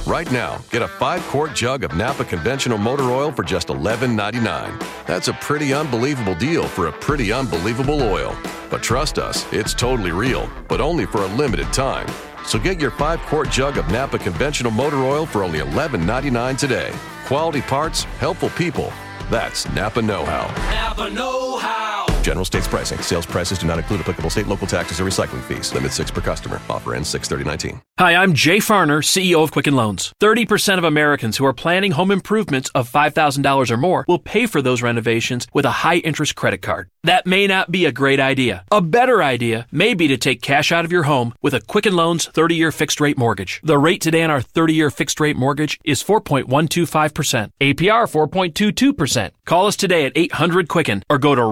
Right 0.06 0.30
now, 0.30 0.58
get 0.70 0.82
a 0.82 0.86
five 0.86 1.20
quart 1.30 1.56
jug 1.56 1.82
of 1.82 1.96
Napa 1.96 2.24
conventional 2.24 2.78
motor 2.78 3.10
oil 3.10 3.32
for 3.32 3.42
just 3.42 3.66
$11.99. 3.66 4.80
That's 5.06 5.26
a 5.26 5.32
pretty 5.40 5.74
unbelievable 5.74 6.36
deal 6.36 6.62
for 6.62 6.86
a 6.86 6.92
pretty 6.92 7.32
unbelievable 7.32 8.00
oil. 8.00 8.36
But 8.70 8.80
trust 8.82 9.18
us, 9.18 9.44
it's 9.52 9.74
totally 9.74 10.12
real, 10.12 10.48
but 10.68 10.80
only 10.80 11.04
for 11.04 11.22
a 11.22 11.26
limited 11.36 11.72
time. 11.72 12.06
So 12.44 12.60
get 12.60 12.80
your 12.80 12.92
five 12.92 13.20
quart 13.22 13.50
jug 13.50 13.76
of 13.76 13.90
Napa 13.90 14.18
conventional 14.18 14.70
motor 14.70 14.98
oil 14.98 15.26
for 15.26 15.42
only 15.42 15.58
$11.99 15.58 16.56
today. 16.56 16.92
Quality 17.26 17.62
parts, 17.62 18.04
helpful 18.20 18.50
people. 18.50 18.92
That's 19.32 19.66
Napa 19.72 20.02
Know 20.02 20.26
How. 20.26 20.46
Napa 20.70 21.08
Know 21.08 21.56
How. 21.56 22.01
General 22.22 22.44
states 22.44 22.68
pricing. 22.68 22.98
Sales 23.00 23.26
prices 23.26 23.58
do 23.58 23.66
not 23.66 23.78
include 23.78 24.00
applicable 24.00 24.30
state, 24.30 24.46
local 24.46 24.66
taxes, 24.66 25.00
or 25.00 25.04
recycling 25.04 25.42
fees. 25.42 25.74
Limit 25.74 25.92
six 25.92 26.10
per 26.10 26.20
customer. 26.20 26.60
Offer 26.70 26.94
ends 26.94 27.08
63019. 27.10 27.82
Hi, 27.98 28.14
I'm 28.14 28.32
Jay 28.32 28.56
Farner, 28.56 29.02
CEO 29.02 29.44
of 29.44 29.52
Quicken 29.52 29.76
Loans. 29.76 30.14
30% 30.18 30.78
of 30.78 30.84
Americans 30.84 31.36
who 31.36 31.44
are 31.44 31.52
planning 31.52 31.92
home 31.92 32.10
improvements 32.10 32.70
of 32.74 32.90
$5,000 32.90 33.70
or 33.70 33.76
more 33.76 34.04
will 34.08 34.18
pay 34.18 34.46
for 34.46 34.62
those 34.62 34.82
renovations 34.82 35.46
with 35.52 35.64
a 35.66 35.70
high 35.70 35.96
interest 35.96 36.34
credit 36.34 36.62
card. 36.62 36.88
That 37.04 37.26
may 37.26 37.46
not 37.46 37.70
be 37.70 37.84
a 37.84 37.92
great 37.92 38.20
idea. 38.20 38.64
A 38.70 38.80
better 38.80 39.22
idea 39.22 39.66
may 39.70 39.92
be 39.92 40.08
to 40.08 40.16
take 40.16 40.40
cash 40.40 40.72
out 40.72 40.84
of 40.84 40.92
your 40.92 41.02
home 41.02 41.34
with 41.42 41.52
a 41.52 41.60
Quicken 41.60 41.94
Loans 41.94 42.26
30 42.26 42.54
year 42.54 42.72
fixed 42.72 43.00
rate 43.00 43.18
mortgage. 43.18 43.60
The 43.62 43.78
rate 43.78 44.00
today 44.00 44.22
on 44.22 44.30
our 44.30 44.40
30 44.40 44.72
year 44.72 44.90
fixed 44.90 45.20
rate 45.20 45.36
mortgage 45.36 45.78
is 45.84 46.02
4.125%, 46.02 47.50
APR 47.60 48.06
4.22%. 48.30 49.30
Call 49.44 49.66
us 49.66 49.76
today 49.76 50.06
at 50.06 50.12
800 50.14 50.68
Quicken 50.68 51.02
or 51.10 51.18
go 51.18 51.34
to 51.34 51.42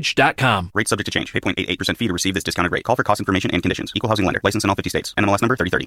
rocketmortgage.com. 0.00 0.70
Rate 0.74 0.88
subject 0.88 1.06
to 1.06 1.10
change. 1.10 1.32
8.88% 1.32 1.96
fee 1.96 2.06
to 2.06 2.12
receive 2.12 2.34
this 2.34 2.44
discounted 2.44 2.72
rate. 2.72 2.84
Call 2.84 2.96
for 2.96 3.04
cost 3.04 3.20
information 3.20 3.50
and 3.52 3.62
conditions. 3.62 3.92
Equal 3.94 4.08
housing 4.08 4.24
lender. 4.24 4.40
License 4.42 4.64
in 4.64 4.70
all 4.70 4.76
50 4.76 4.90
states. 4.90 5.14
NMLS 5.14 5.42
number 5.42 5.56
3030. 5.56 5.78